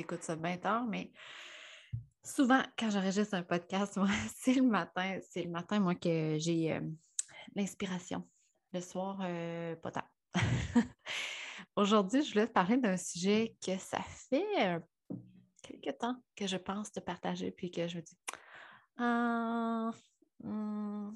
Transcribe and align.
écoutes 0.00 0.22
ça 0.22 0.36
bien 0.36 0.56
tard, 0.56 0.84
mais 0.86 1.10
souvent, 2.22 2.62
quand 2.78 2.90
j'enregistre 2.90 3.34
un 3.34 3.42
podcast, 3.42 3.96
moi, 3.96 4.08
c'est 4.36 4.54
le 4.54 4.62
matin. 4.62 5.18
C'est 5.30 5.42
le 5.42 5.50
matin, 5.50 5.80
moi, 5.80 5.94
que 5.94 6.36
j'ai 6.38 6.72
euh, 6.72 6.80
l'inspiration. 7.54 8.28
Le 8.72 8.80
soir, 8.80 9.18
euh, 9.22 9.76
pas 9.76 9.90
tard. 9.90 10.10
Aujourd'hui, 11.76 12.22
je 12.22 12.32
voulais 12.32 12.46
te 12.46 12.52
parler 12.52 12.76
d'un 12.76 12.96
sujet 12.96 13.56
que 13.64 13.76
ça 13.78 14.00
fait 14.30 14.80
quelques 15.62 15.98
temps 15.98 16.16
que 16.34 16.46
je 16.46 16.56
pense 16.56 16.90
te 16.92 17.00
partager, 17.00 17.50
puis 17.50 17.70
que 17.70 17.86
je 17.86 17.96
me 17.96 18.02
dis, 18.02 18.18
ah, 18.98 19.90
hmm, 20.42 21.10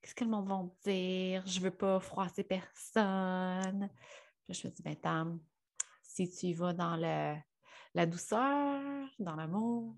qu'est-ce 0.00 0.14
que 0.14 0.24
le 0.24 0.30
monde 0.30 0.48
va 0.48 0.64
dire? 0.84 1.46
Je 1.46 1.60
veux 1.60 1.70
pas 1.70 1.98
froisser 2.00 2.44
personne. 2.44 3.88
Je 4.48 4.66
me 4.66 4.72
dis, 4.72 4.82
ben, 4.82 4.96
Tam, 4.96 5.40
si 6.02 6.28
tu 6.30 6.46
y 6.46 6.52
vas 6.52 6.72
dans 6.72 6.96
le, 6.96 7.36
la 7.94 8.06
douceur, 8.06 9.08
dans 9.18 9.36
l'amour, 9.36 9.94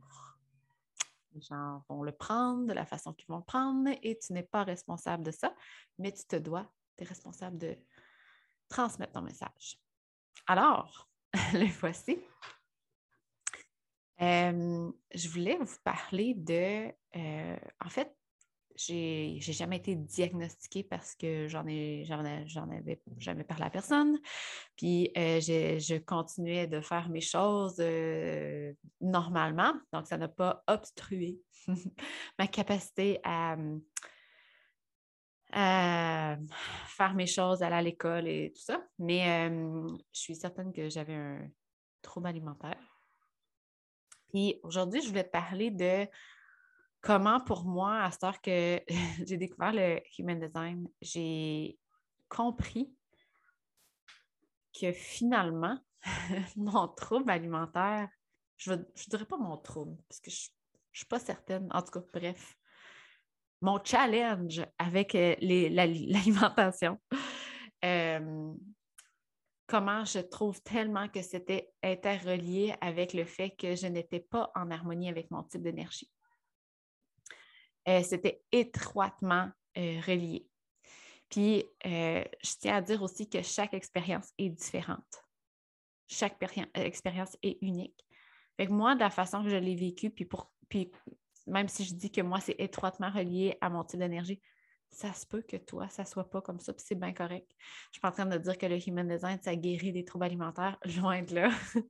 les 1.35 1.41
gens 1.41 1.85
vont 1.89 2.03
le 2.03 2.13
prendre 2.13 2.67
de 2.67 2.73
la 2.73 2.87
façon 2.87 3.13
qu'ils 3.13 3.29
vont 3.29 3.39
le 3.39 3.45
prendre 3.45 3.91
et 4.03 4.19
tu 4.19 4.33
n'es 4.33 4.43
pas 4.43 4.65
responsable 4.65 5.25
de 5.25 5.31
ça, 5.31 5.55
mais 5.99 6.13
tu 6.13 6.25
te 6.25 6.37
dois, 6.37 6.71
tu 6.97 7.05
es 7.05 7.07
responsable 7.07 7.59
de 7.59 7.77
transmettre 8.69 9.13
ton 9.13 9.23
message. 9.23 9.79
Alors, 10.47 11.09
le 11.53 11.67
voici. 11.81 12.19
Euh, 14.21 14.93
je 15.13 15.29
voulais 15.29 15.57
vous 15.57 15.77
parler 15.83 16.35
de, 16.35 16.93
euh, 17.17 17.59
en 17.85 17.89
fait, 17.89 18.17
j'ai 18.77 19.39
jamais 19.41 19.77
été 19.77 19.95
diagnostiquée 19.95 20.83
parce 20.83 21.15
que 21.15 21.47
j'en 21.49 21.67
ai 21.67 22.05
j'en 22.05 22.21
avais 22.21 23.01
jamais 23.19 23.45
parlé 23.45 23.65
à 23.65 23.71
personne. 23.71 24.19
Puis 24.77 25.11
euh, 25.17 25.41
je 25.41 25.99
continuais 25.99 26.67
de 26.67 26.81
faire 26.81 27.09
mes 27.09 27.21
choses 27.21 27.83
normalement. 29.01 29.75
Donc, 29.93 30.07
ça 30.07 30.19
n'a 30.19 30.29
pas 30.29 30.63
obstrué 30.67 31.39
ma 32.39 32.47
capacité 32.47 33.21
à, 33.23 33.57
faire 35.53 37.15
mes 37.15 37.27
choses, 37.27 37.63
aller 37.63 37.77
à 37.77 37.83
l'école 37.83 38.27
et 38.27 38.53
tout 38.55 38.63
ça. 38.63 38.85
Mais 38.99 39.49
je 40.13 40.21
suis 40.21 40.35
certaine 40.35 40.73
que 40.73 40.89
j'avais 40.89 41.15
un 41.15 41.49
trouble 42.03 42.27
alimentaire. 42.27 42.95
Puis 44.29 44.59
aujourd'hui, 44.65 45.01
je 45.01 45.09
voulais 45.09 45.23
te 45.23 45.31
parler 45.31 45.71
de 45.71 46.09
comment 47.05 47.39
pour 47.39 47.65
moi, 47.65 48.03
à 48.03 48.11
ce 48.11 48.25
heure 48.25 48.41
que 48.41 48.81
j'ai 49.27 49.37
découvert 49.37 49.73
le 49.73 50.01
Human 50.19 50.41
Design, 50.41 50.89
j'ai 51.01 51.79
compris 52.29 52.93
que 54.73 54.91
finalement, 54.93 55.79
mon 56.57 56.89
trouble 56.89 57.31
alimentaire, 57.31 58.09
je 58.57 58.73
ne 58.73 58.83
dirais 59.09 59.27
pas 59.27 59.37
mon 59.37 59.59
trouble, 59.59 59.97
parce 60.09 60.21
que 60.21 60.31
je 60.31 60.49
ne 60.49 60.97
suis 60.97 61.07
pas 61.07 61.19
certaine, 61.21 61.69
en 61.73 61.83
tout 61.83 62.01
cas, 62.01 62.07
bref, 62.13 62.57
mon 63.61 63.79
challenge 63.85 64.65
avec 64.79 65.15
euh, 65.15 65.37
l'alimentation, 65.41 66.99
euh, 67.85 68.55
comment 69.67 70.05
je 70.07 70.21
trouve 70.21 70.63
tellement 70.63 71.09
que 71.09 71.21
c'était 71.21 71.71
interrelié 71.83 72.75
avec 72.81 73.13
le 73.13 73.27
fait 73.27 73.51
que 73.51 73.77
je 73.77 73.87
n'étais 73.89 74.21
pas 74.21 74.51
en 74.55 74.71
harmonie 74.71 75.11
avec 75.11 75.31
mon 75.31 75.43
type 75.43 75.63
d'énergie. 75.63 76.11
Euh, 77.89 78.03
c'était 78.03 78.43
étroitement 78.51 79.51
euh, 79.77 80.01
relié. 80.07 80.49
Puis, 81.29 81.65
euh, 81.87 82.25
je 82.43 82.53
tiens 82.59 82.77
à 82.77 82.81
dire 82.81 83.03
aussi 83.03 83.29
que 83.29 83.43
chaque 83.43 83.75
expérience 83.75 84.33
est 84.39 84.51
différente. 84.51 85.25
Chaque 86.09 86.37
expérience 86.75 87.37
est 87.43 87.59
unique. 87.61 88.05
Fait 88.57 88.69
moi, 88.69 88.95
de 88.95 89.01
la 89.01 89.11
façon 89.11 89.43
que 89.43 89.49
je 89.51 89.57
l'ai 89.57 89.75
vécue, 89.75 90.11
puis, 90.11 90.25
pour, 90.25 90.53
puis 90.69 90.93
même 91.47 91.69
si 91.69 91.85
je 91.85 91.95
dis 91.95 92.11
que 92.11 92.21
moi, 92.21 92.41
c'est 92.41 92.57
étroitement 92.59 93.11
relié 93.11 93.59
à 93.61 93.69
mon 93.69 93.85
type 93.85 93.99
d'énergie, 93.99 94.41
ça 94.91 95.13
se 95.13 95.27
peut 95.27 95.43
que 95.43 95.57
toi, 95.57 95.89
ça 95.89 96.03
ne 96.03 96.09
soit 96.09 96.31
pas 96.31 96.41
comme 96.41 96.61
ça, 96.61 96.73
puis 96.73 96.85
c'est 96.87 96.95
bien 96.95 97.13
correct. 97.13 97.51
Je 97.51 97.65
ne 97.65 97.93
suis 97.93 98.01
pas 98.01 98.09
en 98.09 98.13
train 98.13 98.27
de 98.27 98.39
dire 98.39 98.57
que 98.57 98.67
le 98.67 98.79
Human 98.89 99.09
Design, 99.09 99.39
ça 99.43 99.57
guérit 99.57 99.93
des 99.93 100.05
troubles 100.05 100.27
alimentaires, 100.27 100.79
loin 100.97 101.23
de 101.23 101.35
là. 101.35 101.51
je 101.75 101.81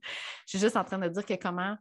suis 0.47 0.59
juste 0.59 0.77
en 0.77 0.85
train 0.85 0.99
de 0.99 1.09
dire 1.09 1.27
que 1.27 1.35
comment 1.35 1.77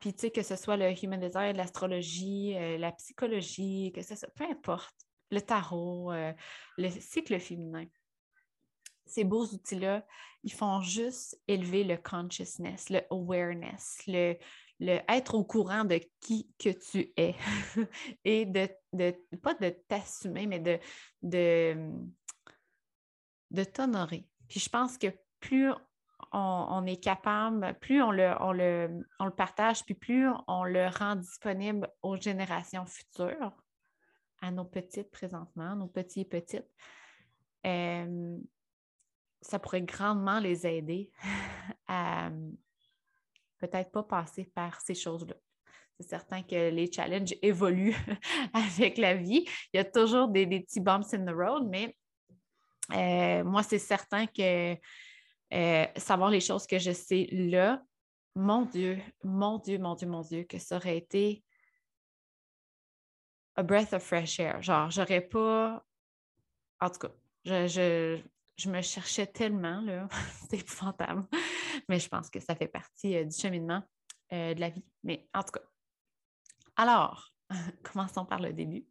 puis 0.00 0.12
tu 0.12 0.20
sais, 0.20 0.30
que 0.30 0.42
ce 0.42 0.54
soit 0.56 0.76
le 0.76 0.92
human 1.02 1.18
design, 1.18 1.56
l'astrologie, 1.56 2.54
euh, 2.56 2.76
la 2.76 2.92
psychologie, 2.92 3.90
que 3.94 4.02
ce 4.02 4.14
soit, 4.16 4.28
peu 4.34 4.44
importe, 4.44 4.94
le 5.30 5.40
tarot, 5.40 6.12
euh, 6.12 6.32
le 6.76 6.90
cycle 6.90 7.38
féminin, 7.40 7.86
ces 9.06 9.24
beaux 9.24 9.46
outils-là, 9.46 10.06
ils 10.42 10.52
font 10.52 10.82
juste 10.82 11.40
élever 11.48 11.84
le 11.84 11.96
consciousness, 11.96 12.90
le 12.90 13.00
awareness, 13.10 14.02
le, 14.06 14.36
le 14.80 14.98
être 15.08 15.34
au 15.34 15.44
courant 15.44 15.84
de 15.84 16.00
qui 16.20 16.50
que 16.58 16.68
tu 16.70 17.10
es 17.16 17.34
et 18.24 18.44
de, 18.44 18.68
de 18.92 19.14
pas 19.42 19.54
de 19.54 19.70
t'assumer, 19.88 20.46
mais 20.46 20.60
de, 20.60 20.78
de, 21.22 21.90
de 23.50 23.64
t'honorer. 23.64 24.28
Puis 24.48 24.60
je 24.60 24.68
pense 24.68 24.98
que 24.98 25.08
plus 25.40 25.72
on, 26.34 26.84
est 26.86 27.02
capable, 27.02 27.74
plus 27.80 28.02
on 28.02 28.10
le, 28.10 29.30
partage, 29.36 29.84
puis 29.84 29.94
plus 29.94 30.28
on 30.48 30.64
le 30.64 30.88
rend 30.88 31.16
disponible 31.16 31.88
aux 32.02 32.16
générations 32.16 32.86
futures, 32.86 33.52
à 34.40 34.50
nos 34.50 34.64
petites 34.64 35.10
présentement, 35.10 35.76
nos 35.76 35.86
petits 35.86 36.22
et 36.22 36.24
petites, 36.24 36.68
euh, 37.66 38.36
ça 39.40 39.58
pourrait 39.58 39.82
grandement 39.82 40.40
les 40.40 40.66
aider 40.66 41.10
à 41.88 42.30
peut-être 43.58 43.92
pas 43.92 44.02
passer 44.02 44.50
par 44.54 44.80
ces 44.80 44.94
choses-là. 44.94 45.36
C'est 46.00 46.08
certain 46.08 46.42
que 46.42 46.70
les 46.70 46.90
challenges 46.90 47.34
évoluent 47.40 47.96
avec 48.52 48.98
la 48.98 49.14
vie. 49.14 49.46
Il 49.72 49.76
y 49.76 49.78
a 49.78 49.84
toujours 49.84 50.28
des, 50.28 50.46
petits 50.46 50.80
bumps 50.80 51.14
in 51.14 51.24
the 51.24 51.34
road, 51.34 51.68
mais 51.70 51.96
euh, 52.92 53.44
moi, 53.44 53.62
c'est 53.62 53.78
certain 53.78 54.26
que 54.26 54.76
euh, 55.52 55.86
savoir 55.96 56.30
les 56.30 56.40
choses 56.40 56.66
que 56.66 56.78
je 56.78 56.92
sais 56.92 57.28
là, 57.30 57.82
mon 58.34 58.64
Dieu, 58.64 59.00
mon 59.22 59.58
Dieu, 59.58 59.78
mon 59.78 59.94
Dieu, 59.94 60.08
mon 60.08 60.22
Dieu, 60.22 60.44
que 60.44 60.58
ça 60.58 60.76
aurait 60.76 60.96
été 60.96 61.44
a 63.56 63.62
breath 63.62 63.92
of 63.92 64.02
fresh 64.02 64.40
air. 64.40 64.60
Genre, 64.62 64.90
j'aurais 64.90 65.20
pas. 65.20 65.84
En 66.80 66.90
tout 66.90 66.98
cas, 66.98 67.12
je, 67.44 68.18
me 68.68 68.82
cherchais 68.82 69.28
tellement, 69.28 69.80
là. 69.82 70.08
C'est 70.50 70.58
épouvantable. 70.58 71.24
Mais 71.88 72.00
je 72.00 72.08
pense 72.08 72.30
que 72.30 72.40
ça 72.40 72.56
fait 72.56 72.68
partie 72.68 73.16
euh, 73.16 73.24
du 73.24 73.36
cheminement 73.36 73.82
euh, 74.32 74.54
de 74.54 74.60
la 74.60 74.70
vie. 74.70 74.84
Mais 75.04 75.28
en 75.34 75.42
tout 75.42 75.52
cas. 75.52 75.64
Alors, 76.76 77.30
commençons 77.84 78.24
par 78.24 78.40
le 78.40 78.52
début. 78.52 78.84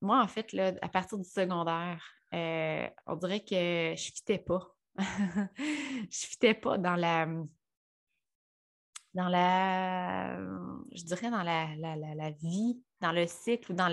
moi, 0.00 0.20
en 0.20 0.26
fait, 0.26 0.52
là, 0.52 0.72
à 0.82 0.88
partir 0.88 1.18
du 1.18 1.28
secondaire, 1.28 2.04
on 2.32 3.16
dirait 3.16 3.44
que 3.44 3.54
je 3.54 3.92
ne 3.92 3.96
fitais 3.96 4.38
pas 4.38 4.74
je 5.58 6.26
fitais 6.26 6.54
pas 6.54 6.78
dans 6.78 6.96
la 6.96 7.26
dans 9.14 9.28
la 9.28 10.38
je 10.92 11.04
dirais 11.04 11.30
dans 11.30 11.42
la, 11.42 11.74
la, 11.76 12.30
vie, 12.30 12.80
dans 13.00 13.12
le 13.12 13.26
cycle 13.26 13.72
ou 13.72 13.74
dans 13.74 13.88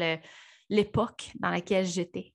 l'époque 0.69 1.31
dans 1.39 1.49
laquelle 1.49 1.85
j'étais. 1.85 2.33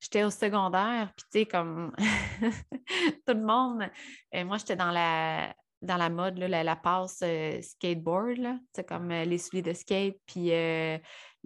J'étais 0.00 0.24
au 0.24 0.30
secondaire, 0.30 1.12
puis 1.16 1.26
tu 1.32 1.38
sais, 1.40 1.46
comme 1.46 1.92
tout 3.26 3.34
le 3.34 3.44
monde, 3.44 3.88
euh, 4.34 4.44
moi 4.44 4.58
j'étais 4.58 4.76
dans 4.76 4.90
la 4.90 5.54
dans 5.82 5.96
la 5.96 6.08
mode, 6.08 6.38
là, 6.38 6.64
la, 6.64 6.76
passe 6.76 7.20
euh, 7.22 7.60
skateboard, 7.60 8.58
comme 8.88 9.10
euh, 9.10 9.24
les 9.24 9.38
souliers 9.38 9.62
de 9.62 9.72
skate, 9.72 10.16
puis 10.26 10.50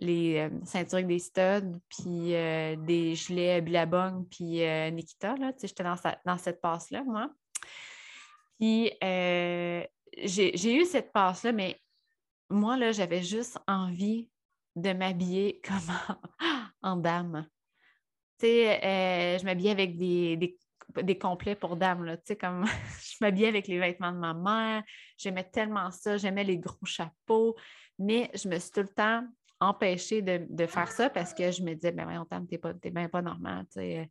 les 0.00 0.38
euh, 0.38 0.50
ceintures 0.64 0.94
avec 0.94 1.06
des 1.06 1.19
studs, 1.19 1.79
puis 1.88 2.35
euh, 2.35 2.75
des 2.76 3.14
gilets 3.14 3.61
Billabong, 3.61 4.26
puis 4.29 4.64
euh, 4.64 4.91
Nikita. 4.91 5.35
J'étais 5.61 5.85
dans, 5.85 5.97
dans 6.25 6.38
cette 6.38 6.61
passe-là, 6.61 7.05
moi. 7.05 7.31
Puis 8.58 8.93
j'ai 9.00 10.75
eu 10.75 10.85
cette 10.85 11.12
passe-là, 11.12 11.52
mais 11.52 11.81
moi, 12.49 12.76
là, 12.76 12.93
j'avais 12.93 13.23
juste 13.23 13.58
envie 13.69 14.29
de 14.75 14.93
m'habiller 14.93 15.61
comme 15.64 16.17
en, 16.82 16.97
dame. 16.97 17.47
Tu 18.38 18.47
sais, 18.47 19.38
je 19.38 19.44
m'habillais 19.44 19.70
avec 19.70 19.97
des, 19.97 20.37
des, 21.02 21.19
complets 21.19 21.55
pour 21.55 21.76
dame, 21.76 22.05
là, 22.05 22.17
tu 22.17 22.23
sais, 22.26 22.37
comme 22.37 22.64
je 23.00 23.17
m'habillais 23.20 23.49
avec 23.49 23.69
les 23.69 23.79
vêtements 23.79 24.12
de 24.12 24.19
ma 24.19 24.35
mère, 24.35 24.82
j'aimais 25.17 25.44
tellement 25.44 25.91
ça, 25.91 26.17
j'aimais 26.17 26.44
les 26.44 26.58
gros 26.58 26.85
chapeaux, 26.85 27.56
mais 27.99 28.31
je 28.35 28.49
me 28.49 28.58
suis 28.58 28.70
tout 28.70 28.81
le 28.81 28.88
temps 28.88 29.25
empêcher 29.60 30.22
de, 30.22 30.66
faire 30.66 30.90
ça 30.90 31.10
parce 31.10 31.34
que 31.34 31.50
je 31.50 31.62
me 31.62 31.74
disais, 31.74 31.92
ben 31.92 32.04
voyons, 32.04 32.26
t'es 32.48 32.58
pas, 32.58 32.72
bien 32.72 33.08
pas 33.08 33.22
normal, 33.22 33.66
tu 33.66 33.80
sais. 33.80 34.10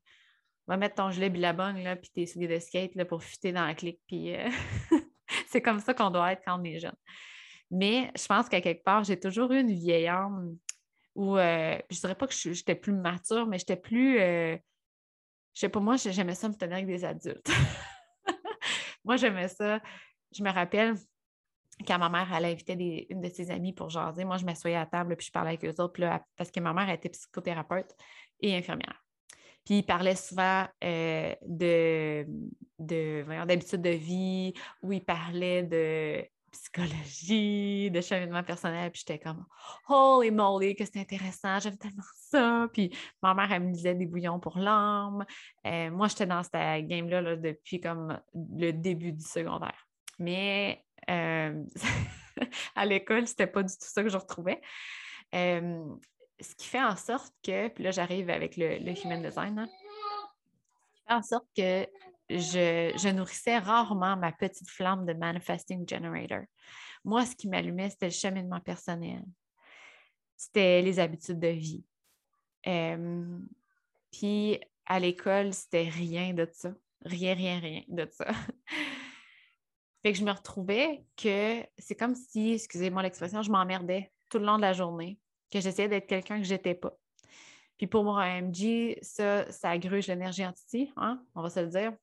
Va 0.67 0.77
mettre 0.77 0.95
ton 0.95 1.09
gilet 1.09 1.31
billabong, 1.31 1.77
là, 1.83 1.95
puis 1.95 2.11
tes 2.13 2.27
souliers 2.27 2.47
de 2.47 2.59
skate, 2.59 2.93
là, 2.93 3.03
pour 3.03 3.23
fuiter 3.23 3.51
dans 3.51 3.65
la 3.65 3.73
clique, 3.73 3.99
puis 4.05 4.35
euh, 4.35 4.47
c'est 5.47 5.63
comme 5.63 5.79
ça 5.79 5.95
qu'on 5.95 6.11
doit 6.11 6.31
être 6.33 6.43
quand 6.45 6.59
on 6.59 6.63
est 6.63 6.77
jeune. 6.79 6.95
Mais 7.71 8.11
je 8.15 8.25
pense 8.27 8.47
qu'à 8.47 8.61
quelque 8.61 8.83
part, 8.83 9.03
j'ai 9.03 9.19
toujours 9.19 9.51
eu 9.51 9.61
une 9.61 9.73
vieille 9.73 10.07
âme 10.07 10.55
où, 11.15 11.37
euh, 11.37 11.77
je 11.89 11.99
dirais 11.99 12.15
pas 12.15 12.27
que 12.27 12.33
j'étais 12.33 12.75
plus 12.75 12.93
mature, 12.93 13.47
mais 13.47 13.57
j'étais 13.57 13.75
plus... 13.75 14.19
Euh, 14.19 14.57
je 15.55 15.61
sais 15.61 15.69
pas, 15.69 15.79
moi, 15.79 15.97
j'aimais 15.97 16.35
ça 16.35 16.47
me 16.47 16.53
tenir 16.53 16.75
avec 16.75 16.87
des 16.87 17.03
adultes. 17.03 17.49
moi, 19.03 19.17
j'aimais 19.17 19.47
ça. 19.47 19.81
Je 20.31 20.43
me 20.43 20.51
rappelle 20.51 20.95
quand 21.85 21.97
ma 21.97 22.09
mère, 22.09 22.27
elle 22.33 22.45
invitait 22.45 23.07
une 23.09 23.21
de 23.21 23.29
ses 23.29 23.51
amies 23.51 23.73
pour 23.73 23.89
jaser, 23.89 24.25
moi, 24.25 24.37
je 24.37 24.45
m'assoyais 24.45 24.75
à 24.75 24.85
table, 24.85 25.15
puis 25.15 25.27
je 25.27 25.31
parlais 25.31 25.49
avec 25.49 25.65
eux 25.65 25.81
autres, 25.81 25.99
parce 26.35 26.51
que 26.51 26.59
ma 26.59 26.73
mère 26.73 26.89
était 26.89 27.09
psychothérapeute 27.09 27.95
et 28.41 28.55
infirmière. 28.55 29.03
Puis 29.65 29.79
il 29.79 29.83
parlait 29.83 30.15
souvent 30.15 30.65
euh, 30.83 31.35
de, 31.45 32.25
vie, 33.93 34.53
où 34.81 34.91
il 34.91 35.03
parlait 35.03 35.63
de 35.63 36.25
psychologie, 36.51 37.91
de 37.91 38.01
cheminement 38.01 38.43
personnel. 38.43 38.91
Puis 38.91 39.03
j'étais 39.05 39.19
comme 39.19 39.45
Holy 39.87 40.31
moly, 40.31 40.75
que 40.75 40.85
c'est 40.85 40.99
intéressant, 40.99 41.59
j'aime 41.59 41.77
tellement 41.77 42.03
ça. 42.15 42.67
Puis 42.73 42.95
ma 43.21 43.33
mère, 43.33 43.51
elle 43.51 43.63
me 43.63 43.71
disait 43.71 43.95
des 43.95 44.07
bouillons 44.07 44.39
pour 44.39 44.57
l'âme. 44.57 45.25
Euh, 45.67 45.91
moi, 45.91 46.07
j'étais 46.07 46.25
dans 46.25 46.41
cette 46.41 46.87
game-là 46.87 47.35
depuis 47.35 47.79
comme 47.79 48.19
le 48.33 48.71
début 48.71 49.11
du 49.11 49.23
secondaire. 49.23 49.87
Mais 50.17 50.83
euh, 51.09 51.63
à 52.75 52.85
l'école, 52.85 53.27
c'était 53.27 53.47
pas 53.47 53.63
du 53.63 53.73
tout 53.73 53.87
ça 53.87 54.03
que 54.03 54.09
je 54.09 54.17
retrouvais. 54.17 54.61
Euh, 55.35 55.83
ce 56.39 56.55
qui 56.55 56.67
fait 56.67 56.81
en 56.81 56.95
sorte 56.95 57.33
que, 57.43 57.67
puis 57.67 57.83
là, 57.83 57.91
j'arrive 57.91 58.29
avec 58.29 58.55
le, 58.57 58.77
human 59.03 59.21
design, 59.21 59.59
hein, 59.59 59.67
ce 59.67 60.95
qui 60.95 61.03
fait 61.07 61.13
en 61.13 61.21
sorte 61.21 61.47
que 61.55 61.87
je, 62.29 63.11
nourrissais 63.11 63.57
rarement 63.57 64.15
ma 64.15 64.31
petite 64.31 64.69
flamme 64.69 65.05
de 65.05 65.13
manifesting 65.13 65.87
generator. 65.87 66.43
Moi, 67.03 67.25
ce 67.25 67.35
qui 67.35 67.47
m'allumait, 67.47 67.89
c'était 67.89 68.07
le 68.07 68.11
cheminement 68.11 68.59
personnel. 68.59 69.23
C'était 70.35 70.81
les 70.81 70.99
habitudes 70.99 71.39
de 71.39 71.47
vie. 71.47 71.83
Euh, 72.67 73.39
puis 74.11 74.59
à 74.85 74.99
l'école, 74.99 75.53
c'était 75.53 75.89
rien 75.89 76.33
de 76.33 76.47
ça. 76.51 76.71
Rien, 77.03 77.33
rien, 77.33 77.59
rien 77.59 77.83
de 77.87 78.07
ça. 78.11 78.27
fait 80.01 80.13
que 80.13 80.17
je 80.17 80.23
me 80.23 80.31
retrouvais 80.31 81.03
que 81.17 81.63
c'est 81.77 81.95
comme 81.95 82.15
si, 82.15 82.53
excusez-moi 82.53 83.03
l'expression, 83.03 83.41
je 83.41 83.51
m'emmerdais 83.51 84.11
tout 84.29 84.39
le 84.39 84.45
long 84.45 84.57
de 84.57 84.61
la 84.61 84.73
journée, 84.73 85.19
que 85.51 85.59
j'essayais 85.59 85.89
d'être 85.89 86.07
quelqu'un 86.07 86.37
que 86.37 86.45
je 86.45 86.53
n'étais 86.53 86.75
pas. 86.75 86.93
Puis 87.77 87.87
pour 87.87 88.03
moi, 88.03 88.25
MG, 88.41 88.97
ça, 89.01 89.51
ça 89.51 89.77
gruge 89.77 90.07
l'énergie 90.07 90.45
anti, 90.45 90.91
hein? 90.97 91.21
on 91.35 91.41
va 91.41 91.49
se 91.49 91.59
le 91.59 91.67
dire. 91.67 91.93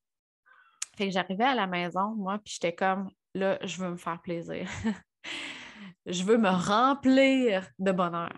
Fait 0.96 1.06
que 1.06 1.12
j'arrivais 1.12 1.44
à 1.44 1.54
la 1.54 1.66
maison, 1.66 2.14
moi, 2.16 2.38
puis 2.38 2.54
j'étais 2.54 2.74
comme, 2.74 3.10
là, 3.34 3.58
je 3.62 3.76
veux 3.78 3.90
me 3.90 3.96
faire 3.96 4.20
plaisir. 4.20 4.68
je 6.06 6.22
veux 6.22 6.38
me 6.38 6.48
remplir 6.48 7.68
de 7.78 7.92
bonheur. 7.92 8.32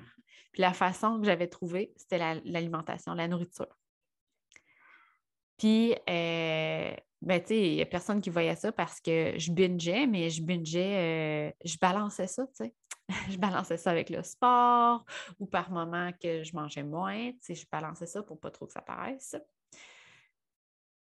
Puis 0.52 0.62
la 0.62 0.72
façon 0.72 1.20
que 1.20 1.26
j'avais 1.26 1.46
trouvée, 1.46 1.92
c'était 1.96 2.18
l'alimentation, 2.44 3.14
la, 3.14 3.28
nourriture. 3.28 3.78
Puis, 5.56 5.94
euh, 6.08 6.94
ben, 7.20 7.40
tu 7.40 7.48
sais, 7.48 7.68
il 7.68 7.74
n'y 7.76 7.82
a 7.82 7.86
personne 7.86 8.20
qui 8.20 8.30
voyait 8.30 8.54
ça 8.54 8.70
parce 8.70 9.00
que 9.00 9.34
je 9.38 9.50
bingeais, 9.52 10.06
mais 10.06 10.30
je 10.30 10.42
bingeais, 10.42 11.48
euh, 11.48 11.52
je 11.64 11.76
balançais 11.80 12.26
ça, 12.26 12.46
tu 12.46 12.64
sais. 12.64 12.74
je 13.30 13.38
balançais 13.38 13.76
ça 13.76 13.90
avec 13.90 14.10
le 14.10 14.22
sport 14.22 15.04
ou 15.38 15.46
par 15.46 15.70
moment 15.70 16.12
que 16.22 16.42
je 16.42 16.54
mangeais 16.54 16.82
moins, 16.82 17.32
tu 17.32 17.38
sais, 17.40 17.54
je 17.54 17.66
balançais 17.70 18.06
ça 18.06 18.22
pour 18.22 18.38
pas 18.38 18.50
trop 18.50 18.66
que 18.66 18.72
ça 18.72 18.82
paraisse. 18.82 19.34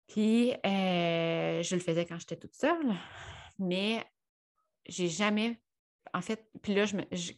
Puis, 0.09 0.53
euh, 0.53 1.63
je 1.63 1.75
le 1.75 1.81
faisais 1.81 2.05
quand 2.05 2.19
j'étais 2.19 2.37
toute 2.37 2.55
seule, 2.55 2.95
mais 3.59 4.05
j'ai 4.87 5.09
jamais. 5.09 5.61
En 6.13 6.21
fait, 6.21 6.51
puis 6.63 6.75
là, 6.75 6.85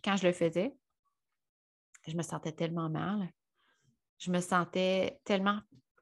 quand 0.02 0.17
je 0.17 0.26
le 0.26 0.32
faisais, 0.32 0.75
je 2.08 2.17
me 2.17 2.22
sentais 2.22 2.52
tellement 2.52 2.90
mal. 2.90 3.31
Je 4.19 4.31
me 4.31 4.40
sentais 4.40 5.20
tellement 5.25 5.60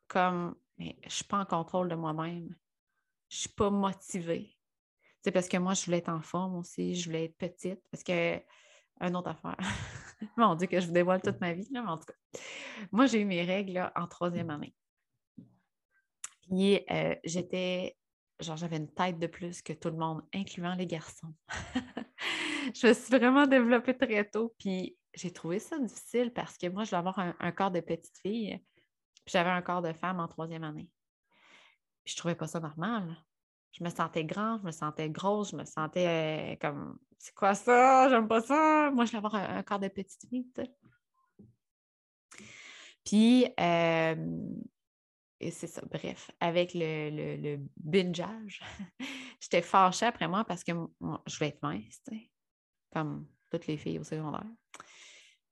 comme, 0.09 0.55
mais 0.79 0.97
je 1.03 1.07
ne 1.07 1.11
suis 1.11 1.25
pas 1.25 1.39
en 1.39 1.45
contrôle 1.45 1.89
de 1.89 1.95
moi-même. 1.95 2.55
Je 3.29 3.37
ne 3.37 3.41
suis 3.41 3.49
pas 3.49 3.71
motivée. 3.71 4.57
C'est 5.23 5.31
parce 5.31 5.49
que 5.49 5.57
moi, 5.57 5.75
je 5.75 5.85
voulais 5.85 5.99
être 5.99 6.09
en 6.09 6.21
forme 6.21 6.57
aussi, 6.57 6.95
je 6.95 7.07
voulais 7.07 7.27
être 7.27 7.37
petite. 7.37 7.81
Parce 7.91 8.03
que, 8.03 8.41
une 9.01 9.17
autre 9.17 9.31
affaire. 9.31 9.57
Mon 10.37 10.55
Dieu, 10.55 10.67
que 10.67 10.81
je 10.81 10.87
vous 10.87 10.93
dévoile 10.93 11.23
toute 11.23 11.41
ma 11.41 11.53
vie, 11.53 11.69
mais 11.71 11.81
en 11.81 11.99
tout 11.99 12.07
cas. 12.07 12.41
Moi, 12.91 13.07
j'ai 13.07 13.21
eu 13.21 13.25
mes 13.25 13.43
règles 13.43 13.91
en 13.97 14.07
troisième 14.07 14.51
année. 14.51 14.75
Puis 16.43 16.81
euh, 16.91 17.15
j'étais, 17.25 17.97
genre, 18.41 18.57
j'avais 18.57 18.77
une 18.77 18.93
tête 18.93 19.19
de 19.19 19.27
plus 19.27 19.63
que 19.63 19.73
tout 19.73 19.91
le 19.91 19.97
monde, 19.97 20.23
incluant 20.35 20.75
les 20.75 20.87
garçons. 20.87 21.35
je 22.75 22.89
me 22.89 22.93
suis 22.93 23.17
vraiment 23.17 23.47
développée 23.47 23.97
très 23.97 24.25
tôt, 24.25 24.55
puis 24.59 24.97
j'ai 25.15 25.31
trouvé 25.31 25.59
ça 25.59 25.79
difficile 25.79 26.33
parce 26.33 26.57
que 26.57 26.69
moi, 26.69 26.85
je 26.85 26.91
voulais 26.91 26.99
avoir 26.99 27.19
un, 27.19 27.53
corps 27.53 27.71
de 27.71 27.81
petite 27.81 28.17
fille, 28.19 28.61
j'avais 29.27 29.51
un 29.51 29.63
corps 29.63 29.83
de 29.83 29.93
femme 29.93 30.21
en 30.21 30.29
troisième 30.29 30.65
année. 30.65 30.89
Puis 32.05 32.13
je 32.13 32.17
trouvais 32.17 32.35
pas 32.35 32.47
ça 32.47 32.61
normal. 32.61 33.17
Je 33.73 33.85
me 33.85 33.89
sentais 33.89 34.25
grande, 34.25 34.61
je 34.61 34.67
me 34.67 34.73
sentais 34.73 35.09
grosse, 35.09 35.53
je 35.53 35.57
me 35.57 35.65
sentais 35.65 36.07
euh, 36.53 36.57
comme 36.61 36.99
c'est 37.19 37.35
quoi 37.35 37.55
ça? 37.55 38.09
J'aime 38.09 38.29
pas 38.29 38.41
ça. 38.41 38.91
Moi, 38.93 39.05
je 39.05 39.11
voulais 39.13 39.25
avoir 39.25 39.35
un, 39.37 39.63
corps 39.63 39.79
de 39.79 39.89
petite 39.89 40.29
fille, 40.29 40.51
tu 40.55 40.63
sais. 40.63 40.75
Puis, 43.05 43.47
euh, 43.59 44.17
et 45.41 45.51
c'est 45.51 45.67
ça, 45.67 45.83
bref, 45.91 46.31
avec 46.41 46.73
le, 46.75 47.11
le, 47.11 47.37
le 47.37 47.61
bingeage, 47.77 48.61
j'étais 49.41 49.63
fâchée 49.63 50.07
après 50.07 50.29
moi 50.29 50.45
parce 50.45 50.63
que 50.63 50.73
je 51.27 51.37
voulais 51.37 51.49
être 51.49 51.63
mince, 51.63 52.01
comme 52.93 53.27
toutes 53.51 53.67
les 53.67 53.77
filles 53.77 53.99
au 53.99 54.05
secondaire. 54.05 54.47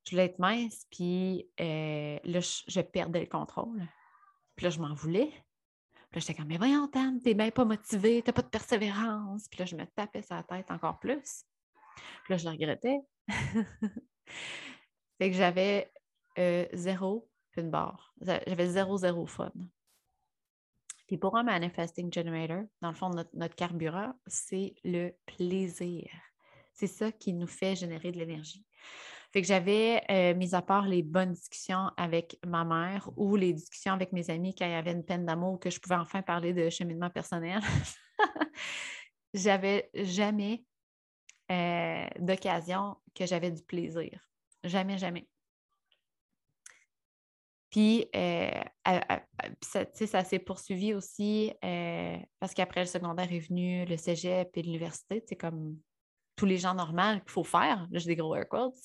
Je 0.05 0.13
voulais 0.13 0.27
être 0.27 0.39
mince, 0.39 0.87
puis 0.91 1.49
euh, 1.61 2.19
là, 2.25 2.41
je, 2.41 2.81
perdais 2.81 3.21
le 3.21 3.27
contrôle. 3.27 3.87
Puis 4.57 4.65
là, 4.65 4.71
je 4.71 4.81
m'en 4.81 4.95
voulais. 4.95 5.31
Puis 6.11 6.19
là, 6.19 6.21
j'étais 6.21 6.35
comme, 6.35 6.49
mais 6.49 6.59
voyons, 6.59 6.89
Tam, 6.89 7.21
t'es 7.21 7.35
bien 7.35 7.51
pas 7.51 7.65
motivée, 7.65 8.23
t'as 8.23 8.33
pas 8.33 8.43
de 8.43 8.49
persévérance. 8.49 9.49
Puis 9.49 9.59
là, 9.59 9.65
je 9.67 9.77
me 9.77 9.85
tapais 9.85 10.23
sa 10.23 10.43
tête 10.43 10.71
encore 10.71 10.99
plus. 10.99 11.45
Puis 12.25 12.31
là, 12.31 12.37
je 12.37 12.45
le 12.45 12.51
regrettais. 12.51 12.99
fait 15.19 15.31
que 15.31 15.37
j'avais 15.37 15.93
euh, 16.39 16.67
zéro 16.73 17.31
une 17.57 17.71
barre. 17.71 18.15
J'avais 18.21 18.69
zéro, 18.69 18.97
zéro 18.97 19.27
fun. 19.27 19.53
Puis 21.07 21.19
pour 21.19 21.37
un 21.37 21.43
manifesting 21.43 22.13
generator, 22.13 22.63
dans 22.81 22.89
le 22.91 22.95
fond, 22.95 23.11
notre, 23.11 23.57
carburant, 23.57 24.15
c'est 24.27 24.75
le 24.85 25.11
plaisir. 25.27 26.09
C'est 26.73 26.87
ça 26.87 27.11
qui 27.11 27.33
nous 27.33 27.49
fait 27.49 27.75
générer 27.75 28.13
de 28.13 28.19
l'énergie. 28.19 28.65
Fait 29.33 29.43
que 29.43 29.47
j'avais, 29.47 30.03
euh, 30.11 30.35
mis 30.35 30.55
à 30.57 30.63
part 30.63 30.87
les 30.87 31.03
bonnes 31.03 31.33
discussions 31.33 31.91
avec 31.97 32.37
ma 32.45 32.65
mère 32.65 33.09
ou 33.17 33.37
les 33.37 33.53
discussions 33.53 33.93
avec 33.93 34.13
mes 34.13 34.29
amis 34.29 34.55
quand 34.57 34.67
il 34.67 34.73
y 34.73 34.75
avait 34.75 34.93
une 34.93 35.05
peine 35.05 35.25
d'amour 35.25 35.61
que 35.61 35.71
je 35.71 35.79
pouvais 35.79 35.95
enfin 35.95 36.21
parler 36.21 36.53
de 36.53 36.69
cheminement 36.69 37.11
personnel. 37.11 37.61
j'avais 39.35 39.89
jamais 39.95 40.65
euh, 41.53 42.07
d'occasion 42.19 42.97
que 43.15 43.25
j'avais 43.25 43.53
du 43.53 43.63
plaisir. 43.63 44.21
Jamais, 44.65 44.99
jamais. 44.99 45.29
Puis, 47.71 48.09
euh, 48.17 48.51
ça, 49.61 50.25
s'est 50.25 50.41
poursuivi 50.41 50.93
aussi 50.93 51.53
parce 52.41 52.53
qu'après 52.53 52.81
le 52.81 52.87
secondaire 52.87 53.33
est 53.33 53.39
venu 53.39 53.85
le 53.85 53.97
cégep 53.97 54.51
et 54.57 54.63
l'université. 54.63 55.23
C'est 55.29 55.37
comme 55.37 55.79
tous 56.41 56.47
les 56.47 56.57
gens 56.57 56.73
normaux 56.73 57.21
qu'il 57.21 57.31
faut 57.31 57.45
faire. 57.45 57.87
Là, 57.91 57.99
j'ai 57.99 58.07
des 58.07 58.17
gros 58.17 58.35
air 58.35 58.49
quotes. 58.49 58.79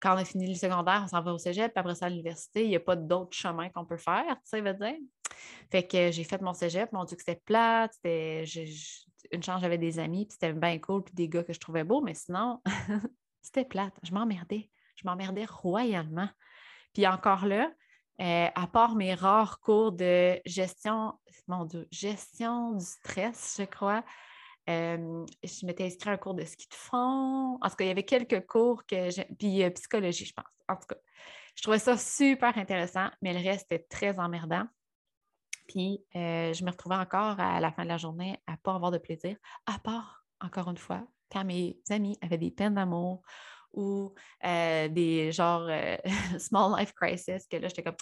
Quand 0.00 0.14
on 0.14 0.18
a 0.18 0.24
fini 0.24 0.46
le 0.46 0.54
secondaire, 0.54 1.00
on 1.02 1.08
s'en 1.08 1.22
va 1.22 1.32
au 1.32 1.38
cégep, 1.38 1.72
puis 1.72 1.80
après 1.80 1.94
ça, 1.94 2.06
à 2.06 2.08
l'université, 2.10 2.64
il 2.64 2.68
n'y 2.68 2.76
a 2.76 2.80
pas 2.80 2.94
d'autre 2.94 3.34
chemin 3.34 3.70
qu'on 3.70 3.86
peut 3.86 3.96
faire, 3.96 4.26
tu 4.26 4.40
sais, 4.44 4.60
veut 4.60 4.74
dire. 4.74 4.98
Fait 5.70 5.86
que 5.86 6.10
j'ai 6.10 6.24
fait 6.24 6.42
mon 6.42 6.52
cégep, 6.52 6.92
mon 6.92 7.04
Dieu, 7.04 7.16
que 7.16 7.22
c'était 7.22 7.40
plate, 7.42 7.94
c'était... 7.94 8.44
Une 9.30 9.42
chance, 9.42 9.62
j'avais 9.62 9.78
des 9.78 9.98
amis, 9.98 10.26
puis 10.26 10.32
c'était 10.32 10.52
bien 10.52 10.78
cool, 10.78 11.04
puis 11.04 11.14
des 11.14 11.28
gars 11.28 11.42
que 11.42 11.54
je 11.54 11.60
trouvais 11.60 11.84
beaux, 11.84 12.02
mais 12.02 12.12
sinon, 12.12 12.60
c'était 13.40 13.64
plate. 13.64 13.94
Je 14.02 14.12
m'emmerdais. 14.12 14.68
Je 14.96 15.06
m'emmerdais 15.06 15.46
royalement. 15.46 16.28
Puis 16.92 17.06
encore 17.06 17.46
là, 17.46 17.70
euh, 18.20 18.48
à 18.54 18.66
part 18.66 18.94
mes 18.94 19.14
rares 19.14 19.58
cours 19.60 19.92
de 19.92 20.38
gestion, 20.44 21.14
mon 21.46 21.66
gestion 21.90 22.72
du 22.72 22.84
stress, 22.84 23.56
je 23.58 23.64
crois, 23.64 24.04
euh, 24.68 25.26
je 25.42 25.66
m'étais 25.66 25.84
inscrite 25.84 26.08
à 26.08 26.12
un 26.12 26.16
cours 26.16 26.34
de 26.34 26.44
ski 26.44 26.68
de 26.68 26.74
fond. 26.74 27.58
En 27.60 27.68
tout 27.68 27.76
cas, 27.76 27.84
il 27.84 27.88
y 27.88 27.90
avait 27.90 28.04
quelques 28.04 28.46
cours 28.46 28.86
que 28.86 29.10
j'ai. 29.10 29.24
Puis 29.38 29.62
euh, 29.62 29.70
psychologie, 29.70 30.24
je 30.24 30.32
pense. 30.32 30.46
En 30.68 30.76
tout 30.76 30.86
cas, 30.88 30.96
je 31.54 31.62
trouvais 31.62 31.78
ça 31.78 31.96
super 31.96 32.56
intéressant, 32.56 33.08
mais 33.20 33.32
le 33.32 33.40
reste 33.40 33.66
était 33.70 33.84
très 33.88 34.18
emmerdant. 34.18 34.64
Puis 35.68 36.04
je 36.14 36.64
me 36.64 36.70
retrouvais 36.70 36.96
encore 36.96 37.40
à 37.40 37.60
la 37.60 37.72
fin 37.72 37.84
de 37.84 37.88
la 37.88 37.96
journée 37.96 38.38
à 38.46 38.52
ne 38.52 38.56
pas 38.56 38.74
avoir 38.74 38.90
de 38.90 38.98
plaisir, 38.98 39.36
à 39.66 39.78
part, 39.78 40.26
encore 40.40 40.68
une 40.68 40.76
fois, 40.76 41.06
quand 41.30 41.44
mes 41.44 41.78
amis 41.88 42.18
avaient 42.20 42.38
des 42.38 42.50
peines 42.50 42.74
d'amour 42.74 43.22
ou 43.72 44.14
euh, 44.44 44.88
des 44.88 45.32
genre 45.32 45.66
euh, 45.68 45.96
small 46.38 46.78
life 46.78 46.92
crisis, 46.92 47.46
que 47.46 47.56
là, 47.56 47.68
j'étais 47.68 47.82
comme 47.82 47.96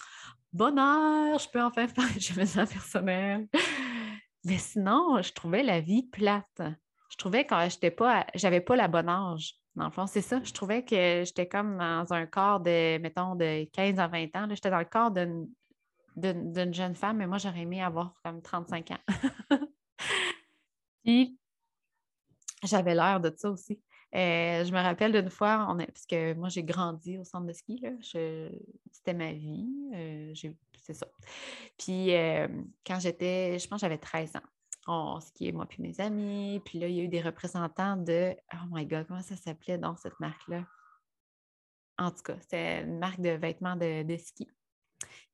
bonheur, 0.51 1.39
je 1.39 1.49
peux 1.49 1.61
enfin 1.61 1.87
faire 1.87 2.09
je 2.19 2.39
me 2.39 2.45
sens 2.45 2.69
personnel. 2.69 3.47
Mais 4.43 4.57
sinon, 4.57 5.21
je 5.21 5.31
trouvais 5.33 5.63
la 5.63 5.81
vie 5.81 6.03
plate. 6.03 6.61
Je 7.09 7.17
trouvais 7.17 7.45
que 7.45 7.55
j'étais 7.69 7.91
pas, 7.91 8.25
j'avais 8.35 8.61
pas 8.61 8.75
la 8.75 8.87
bonne 8.87 9.09
âge. 9.09 9.55
Dans 9.75 9.85
le 9.85 9.91
fond, 9.91 10.07
c'est 10.07 10.21
ça. 10.21 10.41
Je 10.43 10.51
trouvais 10.51 10.83
que 10.83 11.23
j'étais 11.25 11.47
comme 11.47 11.77
dans 11.77 12.11
un 12.11 12.25
corps 12.25 12.59
de, 12.59 12.97
mettons, 12.97 13.35
de 13.35 13.65
15 13.71 13.99
à 13.99 14.07
20 14.07 14.35
ans. 14.35 14.47
J'étais 14.49 14.69
dans 14.69 14.79
le 14.79 14.85
corps 14.85 15.11
d'une 15.11 16.73
jeune 16.73 16.95
femme, 16.95 17.17
mais 17.17 17.27
moi, 17.27 17.37
j'aurais 17.37 17.61
aimé 17.61 17.81
avoir 17.81 18.13
comme 18.23 18.41
35 18.41 18.91
ans. 18.91 19.15
Puis, 21.03 21.37
j'avais 22.63 22.95
l'air 22.95 23.19
de 23.19 23.33
ça 23.35 23.49
aussi. 23.49 23.81
Euh, 24.13 24.65
je 24.65 24.71
me 24.73 24.81
rappelle 24.81 25.13
d'une 25.13 25.29
fois, 25.29 25.67
on 25.69 25.77
parce 25.77 26.05
que 26.05 26.33
moi, 26.33 26.49
j'ai 26.49 26.63
grandi 26.63 27.17
au 27.17 27.23
centre 27.23 27.47
de 27.47 27.53
ski. 27.53 27.81
C'était 28.91 29.13
ma 29.13 29.31
vie. 29.31 29.69
Euh, 29.93 30.33
Puis, 31.77 32.15
euh, 32.15 32.47
quand 32.85 32.99
j'étais, 32.99 33.59
je 33.59 33.67
pense 33.67 33.81
j'avais 33.81 33.97
13 33.97 34.35
ans, 34.35 34.41
on 34.87 35.19
skiait, 35.19 35.51
moi 35.51 35.65
puis 35.65 35.81
mes 35.81 35.99
amis. 35.99 36.61
Puis 36.65 36.79
là, 36.79 36.87
il 36.87 36.95
y 36.95 36.99
a 37.01 37.03
eu 37.03 37.07
des 37.07 37.21
représentants 37.21 37.97
de. 37.97 38.35
Oh 38.53 38.65
my 38.71 38.85
God, 38.85 39.07
comment 39.07 39.21
ça 39.21 39.35
s'appelait 39.35 39.77
dans 39.77 39.95
cette 39.95 40.19
marque-là? 40.19 40.65
En 41.97 42.11
tout 42.11 42.23
cas, 42.23 42.35
c'était 42.41 42.83
une 42.83 42.99
marque 42.99 43.21
de 43.21 43.29
vêtements 43.29 43.75
de, 43.75 44.17
ski 44.17 44.49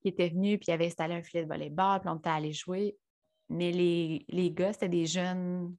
qui 0.01 0.09
était 0.09 0.29
venue, 0.29 0.57
puis 0.57 0.67
il 0.69 0.71
avait 0.71 0.87
installé 0.87 1.15
un 1.15 1.23
filet 1.23 1.43
de 1.43 1.49
volleyball, 1.49 2.01
puis 2.01 2.09
on 2.09 2.17
était 2.17 2.29
allé 2.29 2.53
jouer. 2.53 2.97
Mais 3.49 3.71
les, 3.71 4.25
les 4.27 4.51
gars, 4.51 4.73
c'était 4.73 4.89
des 4.89 5.05
jeunes 5.05 5.75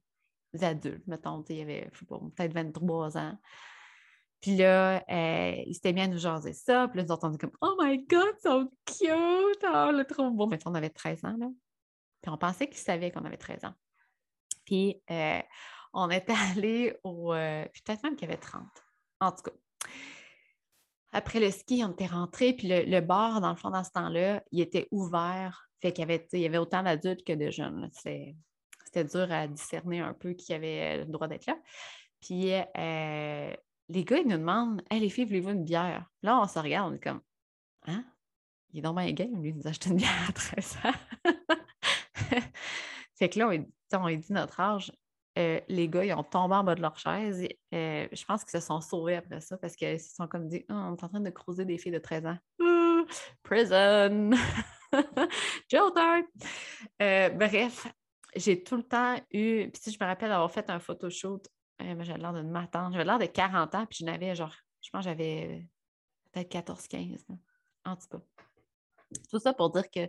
adultes, 0.59 1.05
mettons, 1.07 1.43
il 1.49 1.57
y 1.57 1.61
avait 1.61 1.91
peut-être 2.07 2.53
23 2.53 3.17
ans. 3.17 3.37
Puis 4.41 4.55
là, 4.55 5.03
euh, 5.09 5.63
il 5.65 5.73
s'était 5.73 5.91
mis 5.91 6.01
à 6.01 6.07
nous 6.07 6.17
jaser 6.17 6.53
ça. 6.53 6.87
Puis 6.87 6.97
là, 6.97 7.03
nous 7.03 7.11
entendions 7.11 7.37
comme 7.37 7.57
Oh 7.61 7.75
my 7.81 8.05
God, 8.05 8.35
so 8.41 8.71
cute! 8.85 9.63
Oh, 9.63 9.91
le 9.91 10.03
trop 10.05 10.31
beau! 10.31 10.47
Mais 10.47 10.59
on 10.65 10.75
avait 10.75 10.89
13 10.89 11.25
ans, 11.25 11.35
là. 11.37 11.47
Puis 12.21 12.31
on 12.31 12.37
pensait 12.37 12.67
qu'il 12.67 12.77
savait 12.77 13.11
qu'on 13.11 13.25
avait 13.25 13.37
13 13.37 13.65
ans. 13.65 13.73
Puis 14.65 15.01
euh, 15.11 15.41
on 15.93 16.09
était 16.09 16.33
allé 16.55 16.97
au. 17.03 17.33
Euh, 17.33 17.65
peut-être 17.65 18.03
même 18.03 18.15
qu'il 18.15 18.27
avait 18.29 18.37
30. 18.37 18.63
En 19.19 19.31
tout 19.31 19.43
cas. 19.43 19.51
Après 21.11 21.39
le 21.39 21.49
ski, 21.49 21.83
on 21.83 21.91
était 21.91 22.05
rentré, 22.05 22.53
puis 22.53 22.67
le, 22.67 22.99
bar, 22.99 23.41
dans 23.41 23.49
le 23.49 23.55
fond, 23.55 23.71
dans 23.71 23.83
ce 23.83 23.89
temps-là, 23.91 24.43
il 24.51 24.61
était 24.61 24.87
ouvert. 24.91 25.67
Fait 25.81 25.91
qu'il 25.91 26.01
y 26.01 26.03
avait, 26.03 26.27
il 26.33 26.39
y 26.39 26.45
avait 26.45 26.59
autant 26.59 26.83
d'adultes 26.83 27.25
que 27.25 27.33
de 27.33 27.49
jeunes. 27.49 27.89
C'était 27.93 29.03
dur 29.05 29.31
à 29.31 29.47
discerner 29.47 30.01
un 30.01 30.13
peu 30.13 30.33
qui 30.33 30.53
avait 30.53 30.99
le 30.99 31.05
droit 31.05 31.27
d'être 31.27 31.47
là. 31.47 31.57
Puis 32.21 32.53
euh, 32.53 33.53
les 33.89 34.05
gars, 34.05 34.17
ils 34.17 34.27
nous 34.27 34.37
demandent 34.37 34.81
Hey, 34.89 34.99
les 34.99 35.09
filles, 35.09 35.25
voulez-vous 35.25 35.49
une 35.49 35.65
bière? 35.65 36.09
Là, 36.21 36.39
on 36.41 36.47
se 36.47 36.59
regarde, 36.59 36.91
on 36.91 36.95
est 36.95 37.03
comme 37.03 37.21
Hein? 37.87 38.05
Il 38.71 38.79
est 38.79 38.81
dans 38.81 38.93
ma 38.93 39.11
game, 39.11 39.41
lui, 39.41 39.49
il 39.49 39.55
nous 39.55 39.65
a 39.65 39.71
acheté 39.71 39.89
une 39.89 39.97
bière 39.97 40.27
à 40.27 40.31
13 40.31 40.77
ans. 40.83 41.31
fait 43.15 43.29
que 43.29 43.39
là, 43.39 43.49
on, 43.49 43.97
on 43.97 44.09
dit 44.09 44.33
notre 44.33 44.59
âge. 44.59 44.91
Euh, 45.37 45.59
les 45.69 45.87
gars, 45.87 46.03
ils 46.03 46.13
ont 46.13 46.23
tombé 46.23 46.55
en 46.55 46.63
bas 46.63 46.75
de 46.75 46.81
leur 46.81 46.97
chaise. 46.97 47.47
Euh, 47.73 48.07
je 48.11 48.25
pense 48.25 48.43
qu'ils 48.43 48.59
se 48.59 48.65
sont 48.65 48.81
sauvés 48.81 49.15
après 49.15 49.39
ça 49.41 49.57
parce 49.57 49.75
qu'ils 49.75 49.99
se 49.99 50.13
sont 50.13 50.27
comme 50.27 50.47
dit 50.47 50.65
oh, 50.69 50.73
on 50.73 50.95
est 50.95 51.03
en 51.03 51.07
train 51.07 51.19
de 51.19 51.29
creuser 51.29 51.65
des 51.65 51.77
filles 51.77 51.93
de 51.93 51.99
13 51.99 52.25
ans. 52.25 52.37
prison! 53.41 54.31
Jail 55.69 55.91
time! 55.95 56.25
Euh, 57.01 57.29
bref, 57.29 57.87
j'ai 58.35 58.61
tout 58.63 58.75
le 58.75 58.83
temps 58.83 59.15
eu. 59.31 59.69
Puis 59.69 59.81
si 59.81 59.91
je 59.91 59.97
me 59.99 60.05
rappelle 60.05 60.31
avoir 60.31 60.51
fait 60.51 60.69
un 60.69 60.79
photoshoot, 60.79 61.47
j'avais 61.79 62.17
l'air 62.17 62.33
d'une 62.33 62.49
matante. 62.49 62.93
J'avais 62.93 63.05
l'air 63.05 63.19
de 63.19 63.25
40 63.25 63.75
ans, 63.75 63.85
puis 63.85 63.99
je 64.01 64.05
n'avais 64.05 64.35
genre, 64.35 64.55
je 64.81 64.89
pense 64.89 65.03
j'avais 65.03 65.65
peut-être 66.31 66.51
14-15. 66.51 67.25
En 67.85 67.95
tout 67.95 68.07
cas. 68.09 68.19
Tout 69.29 69.39
ça 69.39 69.53
pour 69.53 69.71
dire 69.71 69.89
que 69.89 70.01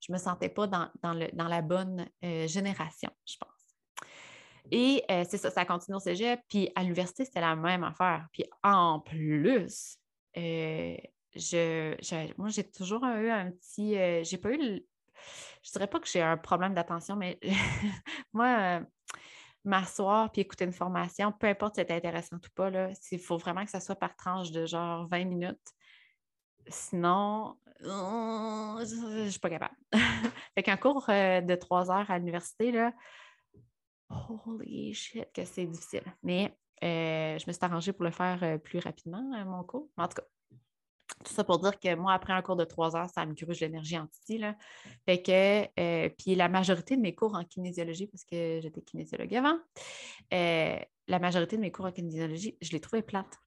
je 0.00 0.10
ne 0.10 0.14
me 0.14 0.18
sentais 0.18 0.48
pas 0.48 0.66
dans, 0.66 0.90
la 1.02 1.62
bonne 1.62 2.08
génération, 2.22 3.10
je 3.26 3.36
pense. 3.38 3.56
Et 4.70 5.04
euh, 5.10 5.24
c'est 5.28 5.38
ça, 5.38 5.50
ça 5.50 5.64
continue 5.64 5.96
au 5.96 6.00
cégep. 6.00 6.40
Puis 6.48 6.70
à 6.74 6.82
l'université, 6.82 7.24
c'était 7.24 7.40
la 7.40 7.56
même 7.56 7.84
affaire. 7.84 8.26
Puis 8.32 8.44
en 8.62 9.00
plus, 9.00 9.98
euh, 10.36 10.96
je, 11.34 12.34
moi, 12.36 12.48
j'ai 12.48 12.68
toujours 12.68 13.04
eu 13.04 13.30
un 13.30 13.50
petit. 13.52 13.96
Euh, 13.96 14.24
j'ai 14.24 14.38
pas 14.38 14.50
eu. 14.50 14.58
Le, 14.58 14.86
je 15.62 15.72
dirais 15.72 15.86
pas 15.86 16.00
que 16.00 16.08
j'ai 16.08 16.22
un 16.22 16.36
problème 16.36 16.74
d'attention, 16.74 17.16
mais 17.16 17.38
moi, 18.32 18.80
m'asseoir 19.66 20.30
puis 20.30 20.42
écouter 20.42 20.64
une 20.64 20.72
formation, 20.72 21.32
peu 21.32 21.46
importe 21.46 21.76
si 21.76 21.82
c'est 21.82 21.90
intéressant 21.90 22.36
ou 22.36 22.48
pas, 22.54 22.70
il 23.10 23.18
faut 23.18 23.36
vraiment 23.36 23.64
que 23.64 23.70
ça 23.70 23.80
soit 23.80 23.96
par 23.96 24.16
tranche 24.16 24.50
de 24.50 24.64
genre 24.66 25.06
20 25.08 25.24
minutes. 25.24 25.72
Sinon, 26.68 27.56
je 27.80 29.24
ne 29.24 29.28
suis 29.28 29.40
pas 29.40 29.50
capable. 29.50 29.76
fait 30.54 30.62
qu'un 30.62 30.76
cours 30.76 31.04
de 31.08 31.54
trois 31.54 31.90
heures 31.90 32.10
à 32.10 32.18
l'université, 32.18 32.72
là, 32.72 32.92
holy 34.10 34.94
shit, 34.94 35.32
que 35.32 35.44
c'est 35.44 35.66
difficile. 35.66 36.04
Mais 36.22 36.56
euh, 36.84 37.38
je 37.38 37.44
me 37.46 37.52
suis 37.52 37.64
arrangée 37.64 37.92
pour 37.92 38.04
le 38.04 38.10
faire 38.10 38.42
euh, 38.42 38.58
plus 38.58 38.78
rapidement, 38.78 39.32
euh, 39.34 39.44
mon 39.44 39.64
cours. 39.64 39.88
En 39.96 40.08
tout 40.08 40.16
cas, 40.16 40.26
tout 41.24 41.32
ça 41.32 41.44
pour 41.44 41.58
dire 41.58 41.78
que 41.78 41.94
moi, 41.94 42.12
après 42.12 42.32
un 42.32 42.42
cours 42.42 42.56
de 42.56 42.64
trois 42.64 42.96
heures, 42.96 43.08
ça 43.08 43.24
me 43.26 43.34
gruge 43.34 43.60
l'énergie 43.60 43.98
en 43.98 44.06
Là. 44.28 44.56
Fait 45.04 45.22
que, 45.22 46.08
puis 46.16 46.34
la 46.34 46.48
majorité 46.48 46.96
de 46.96 47.00
mes 47.00 47.14
cours 47.14 47.34
en 47.34 47.44
kinésiologie, 47.44 48.06
parce 48.06 48.24
que 48.24 48.60
j'étais 48.60 48.82
kinésiologue 48.82 49.34
avant, 49.34 49.58
la 50.30 51.18
majorité 51.18 51.56
de 51.56 51.62
mes 51.62 51.70
cours 51.70 51.86
en 51.86 51.92
kinésiologie, 51.92 52.56
je 52.60 52.72
les 52.72 52.80
trouvais 52.80 53.02
plates. 53.02 53.38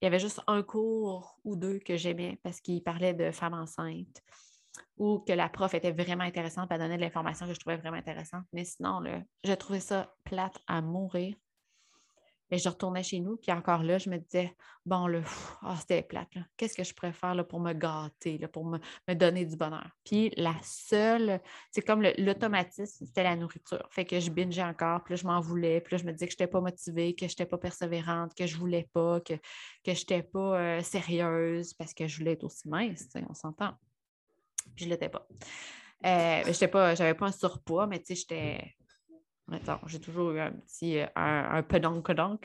Il 0.00 0.04
y 0.04 0.08
avait 0.08 0.18
juste 0.18 0.40
un 0.46 0.62
cours 0.62 1.38
ou 1.44 1.56
deux 1.56 1.78
que 1.78 1.96
j'aimais 1.96 2.38
parce 2.42 2.60
qu'ils 2.60 2.82
parlaient 2.82 3.14
de 3.14 3.30
femmes 3.30 3.54
enceintes 3.54 4.22
ou 4.98 5.20
que 5.20 5.32
la 5.32 5.48
prof 5.48 5.72
était 5.72 5.92
vraiment 5.92 6.24
intéressante, 6.24 6.70
et 6.70 6.78
donnait 6.78 6.96
de 6.96 7.02
l'information 7.02 7.46
que 7.46 7.54
je 7.54 7.60
trouvais 7.60 7.78
vraiment 7.78 7.96
intéressante. 7.96 8.44
Mais 8.52 8.64
sinon, 8.64 9.00
là, 9.00 9.22
je 9.44 9.52
trouvais 9.52 9.80
ça 9.80 10.14
plate 10.24 10.58
à 10.66 10.82
mourir. 10.82 11.34
Et 12.50 12.58
je 12.58 12.68
retournais 12.68 13.02
chez 13.02 13.20
nous, 13.20 13.36
puis 13.36 13.50
encore 13.52 13.82
là, 13.82 13.98
je 13.98 14.08
me 14.08 14.18
disais, 14.18 14.54
bon, 14.84 15.06
là, 15.06 15.20
oh, 15.62 15.74
c'était 15.78 16.02
plate. 16.02 16.28
Qu'est-ce 16.56 16.76
que 16.76 16.84
je 16.84 16.94
préfère 16.94 17.34
là, 17.34 17.44
pour 17.44 17.60
me 17.60 17.72
gâter, 17.72 18.38
là, 18.38 18.48
pour 18.48 18.64
me, 18.64 18.78
donner 19.14 19.44
du 19.44 19.56
bonheur? 19.56 19.90
Puis 20.04 20.30
la 20.36 20.54
seule, 20.62 21.40
c'est 21.70 21.82
comme 21.82 22.02
l'automatisme, 22.02 23.06
c'était 23.06 23.24
la 23.24 23.36
nourriture. 23.36 23.86
Fait 23.90 24.04
que 24.04 24.20
je 24.20 24.30
bingeais 24.30 24.62
encore, 24.62 25.02
puis 25.04 25.16
je 25.16 25.26
m'en 25.26 25.40
voulais, 25.40 25.80
puis 25.80 25.98
je 25.98 26.04
me 26.04 26.12
disais 26.12 26.26
que 26.26 26.32
je 26.32 26.36
n'étais 26.36 26.50
pas 26.50 26.60
motivée, 26.60 27.14
que 27.14 27.26
je 27.26 27.32
n'étais 27.32 27.46
pas 27.46 27.58
persévérante, 27.58 28.34
que 28.34 28.46
je 28.46 28.54
ne 28.54 28.60
voulais 28.60 28.88
pas, 28.92 29.20
que, 29.20 29.34
je 29.84 29.90
n'étais 29.90 30.22
pas 30.22 30.58
euh, 30.58 30.82
sérieuse 30.82 31.74
parce 31.74 31.94
que 31.94 32.06
je 32.06 32.18
voulais 32.18 32.32
être 32.32 32.44
aussi 32.44 32.68
mince, 32.68 33.08
on 33.28 33.34
s'entend 33.34 33.74
puis 34.74 34.84
je 34.84 34.90
l'étais 34.90 35.08
pas. 35.08 35.26
Euh, 36.04 36.42
j'étais 36.46 36.68
pas, 36.68 36.94
j'avais 36.94 37.14
pas 37.14 37.26
un 37.26 37.32
surpoids, 37.32 37.86
mais 37.86 37.98
tu 37.98 38.06
sais, 38.06 38.14
j'étais. 38.14 38.76
J'ai 39.86 40.00
toujours 40.00 40.32
eu 40.32 40.40
un 40.40 40.52
petit, 40.52 40.98
euh, 40.98 41.06
un, 41.14 41.58
un 41.58 41.62
pedonc 41.62 42.02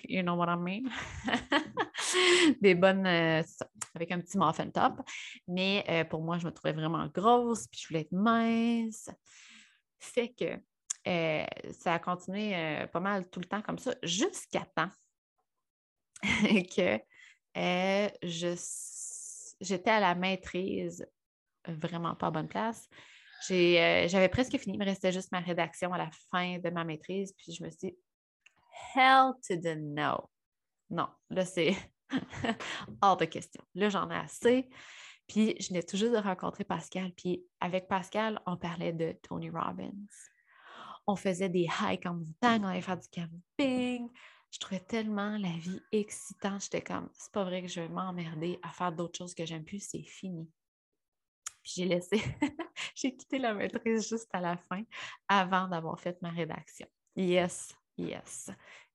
you 0.07 0.21
know 0.21 0.35
what 0.35 0.49
I 0.49 0.57
mean? 0.57 0.83
Des 2.61 2.75
bonnes, 2.75 3.07
euh, 3.07 3.41
avec 3.95 4.11
un 4.11 4.19
petit 4.21 4.37
muffin 4.37 4.69
top. 4.69 5.01
Mais 5.47 5.83
euh, 5.89 6.03
pour 6.05 6.21
moi, 6.21 6.37
je 6.37 6.45
me 6.45 6.51
trouvais 6.51 6.73
vraiment 6.73 7.07
grosse, 7.07 7.67
puis 7.67 7.79
je 7.81 7.87
voulais 7.87 8.01
être 8.01 8.11
mince. 8.11 9.09
Fait 9.99 10.29
que 10.29 10.59
ça 11.71 11.95
a 11.95 11.99
continué 11.99 12.85
pas 12.93 12.99
mal 12.99 13.27
tout 13.29 13.39
le 13.39 13.47
temps 13.47 13.63
comme 13.63 13.79
ça, 13.79 13.95
jusqu'à 14.03 14.65
temps 14.75 14.91
que 16.21 16.99
j'étais 19.59 19.89
à 19.89 19.99
la 19.99 20.13
maîtrise 20.13 21.07
vraiment 21.67 22.15
pas 22.15 22.27
à 22.27 22.31
bonne 22.31 22.47
place. 22.47 22.87
Euh, 23.49 24.07
j'avais 24.07 24.29
presque 24.29 24.57
fini, 24.57 24.75
il 24.75 24.79
me 24.79 24.85
restait 24.85 25.11
juste 25.11 25.31
ma 25.31 25.39
rédaction 25.39 25.91
à 25.93 25.97
la 25.97 26.09
fin 26.29 26.59
de 26.59 26.69
ma 26.69 26.83
maîtrise, 26.83 27.33
puis 27.33 27.53
je 27.53 27.63
me 27.63 27.69
suis 27.69 27.89
dit, 27.89 27.97
hell 28.95 29.31
to 29.47 29.55
the 29.55 29.75
no. 29.77 30.29
Non, 30.89 31.07
là, 31.29 31.45
c'est 31.45 31.75
hors 33.01 33.17
de 33.17 33.25
question. 33.25 33.63
Là, 33.75 33.89
j'en 33.89 34.09
ai 34.09 34.15
assez. 34.15 34.69
Puis, 35.27 35.55
je 35.59 35.69
venais 35.69 35.83
tout 35.83 35.95
juste 35.95 36.11
de 36.11 36.17
rencontrer 36.17 36.65
Pascal. 36.65 37.13
Puis, 37.13 37.45
avec 37.61 37.87
Pascal, 37.87 38.41
on 38.45 38.57
parlait 38.57 38.91
de 38.91 39.15
Tony 39.23 39.49
Robbins. 39.49 39.91
On 41.07 41.15
faisait 41.15 41.49
des 41.49 41.67
hikes 41.81 42.05
en 42.05 42.15
montagne, 42.15 42.63
on 42.63 42.67
allait 42.67 42.81
faire 42.81 42.97
du 42.97 43.07
camping. 43.07 44.09
Je 44.51 44.59
trouvais 44.59 44.81
tellement 44.81 45.37
la 45.37 45.51
vie 45.57 45.79
excitante. 45.93 46.63
J'étais 46.63 46.81
comme, 46.81 47.09
c'est 47.13 47.31
pas 47.31 47.45
vrai 47.45 47.61
que 47.61 47.69
je 47.69 47.79
vais 47.79 47.87
m'emmerder 47.87 48.59
à 48.61 48.69
faire 48.69 48.91
d'autres 48.91 49.17
choses 49.17 49.33
que 49.33 49.45
j'aime 49.45 49.63
plus, 49.63 49.79
c'est 49.79 50.03
fini. 50.03 50.49
Puis 51.63 51.73
j'ai 51.77 51.85
laissé, 51.85 52.17
j'ai 52.95 53.15
quitté 53.15 53.37
la 53.37 53.53
maîtrise 53.53 54.07
juste 54.07 54.29
à 54.33 54.41
la 54.41 54.57
fin 54.57 54.83
avant 55.27 55.67
d'avoir 55.67 55.99
fait 55.99 56.19
ma 56.21 56.29
rédaction. 56.29 56.87
Yes, 57.15 57.75
yes. 57.97 58.49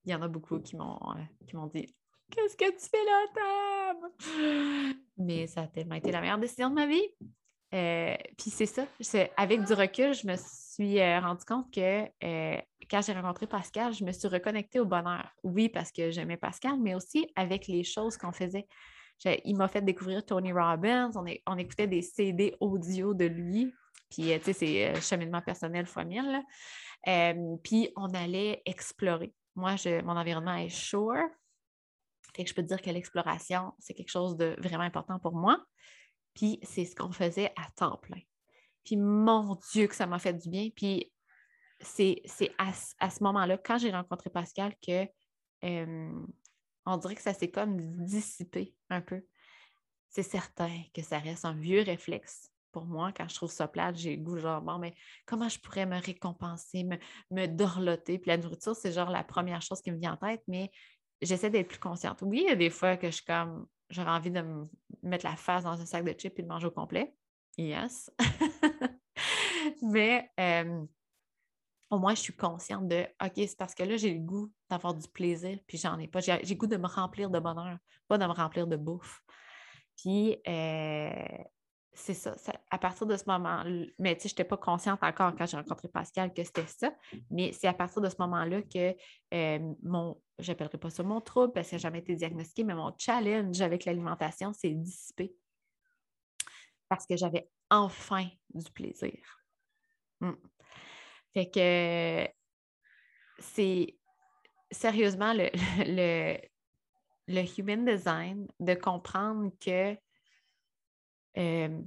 Il 0.05 0.13
y 0.13 0.15
en 0.15 0.23
a 0.23 0.29
beaucoup 0.29 0.61
qui 0.61 0.77
m'ont, 0.77 0.99
euh, 1.17 1.67
dit 1.73 1.95
Qu'est-ce 2.31 2.57
que 2.57 2.71
tu 2.71 2.89
fais 2.89 3.05
là, 3.05 3.27
Tam? 3.35 4.97
Mais 5.17 5.47
ça 5.47 5.63
a 5.63 5.67
tellement 5.69 5.95
été 5.95 6.11
la 6.11 6.21
meilleure 6.21 6.39
décision 6.39 6.71
de 6.71 6.75
ma 6.75 6.87
vie. 6.87 7.09
Euh, 7.75 8.17
puis 8.39 8.51
c'est 8.51 8.67
ça, 8.67 8.87
avec 9.37 9.65
du 9.65 9.73
recul, 9.73 10.15
je 10.15 10.27
me 10.27 10.37
suis 10.37 11.01
euh, 11.01 11.21
rendu 11.21 11.45
compte 11.45 11.73
que 11.73 12.05
quand 12.89 13.03
j'ai 13.03 13.13
rencontré 13.13 13.47
Pascal, 13.47 13.93
je 13.93 14.05
me 14.05 14.13
suis 14.13 14.29
reconnectée 14.29 14.81
au 14.81 14.85
bonheur. 14.85 15.29
Oui, 15.43 15.69
parce 15.69 15.93
que 15.93 16.11
j'aimais 16.11 16.37
Pascal, 16.37 16.79
mais 16.81 16.95
aussi 16.95 17.29
avec 17.37 17.67
les 17.67 17.85
choses 17.85 18.17
qu'on 18.17 18.33
faisait 18.33 18.67
il 19.25 19.57
m'a 19.57 19.69
fait 19.69 19.83
découvrir 19.83 20.25
Tony 20.25 20.53
Robbins. 20.53 21.11
On, 21.47 21.57
écoutait 21.57 21.87
des 21.87 22.03
CD 22.03 22.55
audio 22.61 23.15
de 23.15 23.25
lui. 23.25 23.73
Puis, 24.11 24.33
euh, 24.33 24.39
tu 24.39 24.45
sais, 24.45 24.53
c'est 24.53 24.89
euh, 24.89 25.01
cheminement 25.01 25.43
personnel 25.43 25.87
fois 25.87 26.05
mille. 26.05 26.43
Euh, 27.09 27.57
puis, 27.63 27.91
on 27.97 28.13
allait 28.15 28.63
explorer. 28.65 29.33
Moi, 29.55 29.75
mon 30.05 30.17
environnement 30.17 30.57
est 30.57 30.69
shore. 30.69 31.29
Fait 32.35 32.45
que 32.45 32.51
je 32.51 32.55
peux 32.55 32.63
te 32.63 32.69
dire 32.69 32.83
que 32.83 32.91
l'exploration, 32.91 33.73
c'est 33.79 33.95
quelque 33.95 34.11
chose 34.11 34.37
de 34.37 34.55
vraiment 34.59 34.85
important 34.85 35.19
pour 35.19 35.35
moi. 35.35 35.59
Puis, 36.35 36.61
c'est 36.63 36.85
ce 36.85 36.95
qu'on 36.95 37.13
faisait 37.13 37.53
à 37.57 37.71
temps 37.75 37.99
plein. 38.03 38.21
Puis 38.85 38.97
mon 38.97 39.59
Dieu, 39.73 39.89
que 39.89 39.97
ça 39.97 40.07
m'a 40.07 40.21
fait 40.21 40.35
du 40.35 40.49
bien. 40.49 40.69
Puis 40.75 41.13
c'est 41.81 42.23
à, 42.57 42.71
à, 43.01 43.11
ce 43.11 43.23
moment-là, 43.25 43.59
quand 43.59 43.79
j'ai 43.79 43.91
rencontré 43.91 44.31
Pascal, 44.31 44.75
que 44.87 45.09
on 46.87 46.97
dirait 46.97 47.15
que 47.15 47.23
ça 47.23 47.35
s'est 47.35 47.51
comme 47.51 47.77
dissipé 48.05 48.75
un 48.91 49.01
peu. 49.01 49.23
C'est 50.09 50.23
certain 50.23 50.71
que 50.95 51.03
ça 51.03 51.19
reste 51.19 51.45
un 51.45 51.55
vieux 51.55 51.83
réflexe 51.83 52.51
pour 52.77 52.85
moi, 52.85 53.11
quand 53.11 53.27
je 53.27 53.35
trouve 53.35 53.51
ça 53.51 53.69
plate, 53.69 53.97
j'ai 53.97 54.17
le 54.17 54.23
goût, 54.23 54.37
genre, 54.37 54.61
bon, 54.61 54.79
mais 54.79 54.95
comment 55.25 55.49
je 55.49 55.59
pourrais 55.59 55.87
me 55.87 55.99
récompenser, 55.99 56.85
me, 57.31 57.47
dorloter? 57.47 58.19
Puis 58.19 58.29
la 58.29 58.37
nourriture, 58.37 58.77
c'est 58.77 58.93
genre 58.93 59.09
la 59.09 59.25
première 59.25 59.63
chose 59.63 59.81
qui 59.81 59.91
me 59.91 59.97
vient 59.97 60.13
en 60.13 60.19
tête, 60.19 60.43
mais 60.47 60.71
j'essaie 61.23 61.49
d'être 61.49 61.69
plus 61.69 61.79
consciente. 61.79 62.19
Oui, 62.21 62.43
il 62.45 62.51
y 62.51 62.53
a 62.53 62.55
des 62.55 62.69
fois 62.69 62.99
que 62.99 63.07
je 63.07 63.13
suis 63.13 63.25
comme, 63.25 63.67
j'aurais 63.89 64.11
envie 64.11 64.31
de 64.31 64.43
me 64.43 64.69
mettre 65.03 65.25
la 65.25 65.37
face 65.37 65.65
dans 65.65 65.81
un 65.81 65.87
sac 65.87 66.05
de 66.05 66.13
chips 66.13 66.39
et 66.39 66.43
de 66.43 66.49
manger 66.49 66.67
au 66.67 66.71
complet. 66.71 67.15
Yes. 67.57 68.11
mais 69.81 70.31
au 71.91 71.99
moins, 71.99 72.15
je 72.15 72.21
suis 72.21 72.37
consciente 72.37 72.89
de 72.89 73.07
OK, 73.23 73.33
c'est 73.37 73.57
parce 73.57 73.75
que 73.75 73.83
là, 73.83 73.97
j'ai 73.97 74.15
le 74.15 74.21
goût 74.21 74.51
d'avoir 74.69 74.95
du 74.95 75.07
plaisir, 75.09 75.59
puis 75.67 75.79
j'en 75.79 75.99
ai 75.99 76.09
pas. 76.09 76.21
J'ai 76.21 76.39
le 76.39 76.55
goût 76.55 76.67
de 76.67 76.77
me 76.77 76.87
remplir 76.87 77.31
de 77.31 77.39
bonheur, 77.39 77.79
pas 78.09 78.19
de 78.19 78.25
me 78.25 78.33
remplir 78.33 78.67
de 78.67 78.77
bouffe. 78.77 79.23
Puis, 79.97 80.37
euh, 80.47 81.11
c'est 81.97 82.15
ça, 82.15 82.35
À 82.71 82.79
partir 82.79 83.07
de 83.07 83.17
ce 83.17 83.25
moment, 83.27 83.65
mais 83.99 84.15
tu 84.17 84.23
sais, 84.23 84.29
je 84.29 84.35
n'étais 84.35 84.45
pas 84.45 84.59
consciente 84.59 85.03
encore 85.03 85.35
quand 85.35 85.47
j'ai 85.47 85.57
rencontré 85.57 85.89
Pascal 85.89 86.35
que 86.35 86.45
c'était 86.45 86.67
ça, 86.67 86.93
mais 87.31 87.53
c'est 87.53 87.69
à 87.69 87.73
partir 87.73 88.03
de 88.03 88.09
ce 88.11 88.17
moment-là 88.19 88.61
que 88.63 88.95
euh, 89.33 89.75
mon, 89.83 90.21
j'appellerai 90.39 90.77
pas 90.77 90.91
ça 90.91 91.03
mon 91.03 91.21
trouble 91.23 91.55
parce 91.55 91.71
que 91.71 91.77
n'a 91.77 91.79
jamais 91.79 92.01
été 92.01 92.15
diagnostiqué, 92.15 92.65
mais 92.65 92.75
mon 92.75 92.93
challenge 92.99 93.61
avec 93.63 93.87
l'alimentation 93.87 94.53
s'est 94.53 94.75
dissipé 94.75 95.35
parce 96.89 97.07
que 97.07 97.17
j'avais 97.17 97.49
enfin 97.71 98.29
du 98.55 98.71
plaisir. 98.71 99.19
Mmh. 100.21 100.33
Fait 101.37 101.51
que 101.51 102.27
c'est 103.39 103.95
sérieusement 104.71 105.35
le, 105.35 105.51
le, 105.85 106.39
le 107.29 107.61
human 107.61 107.85
design 107.85 108.49
de 108.59 108.73
comprendre 108.73 109.51
que 109.61 109.99
euh, 111.37 111.83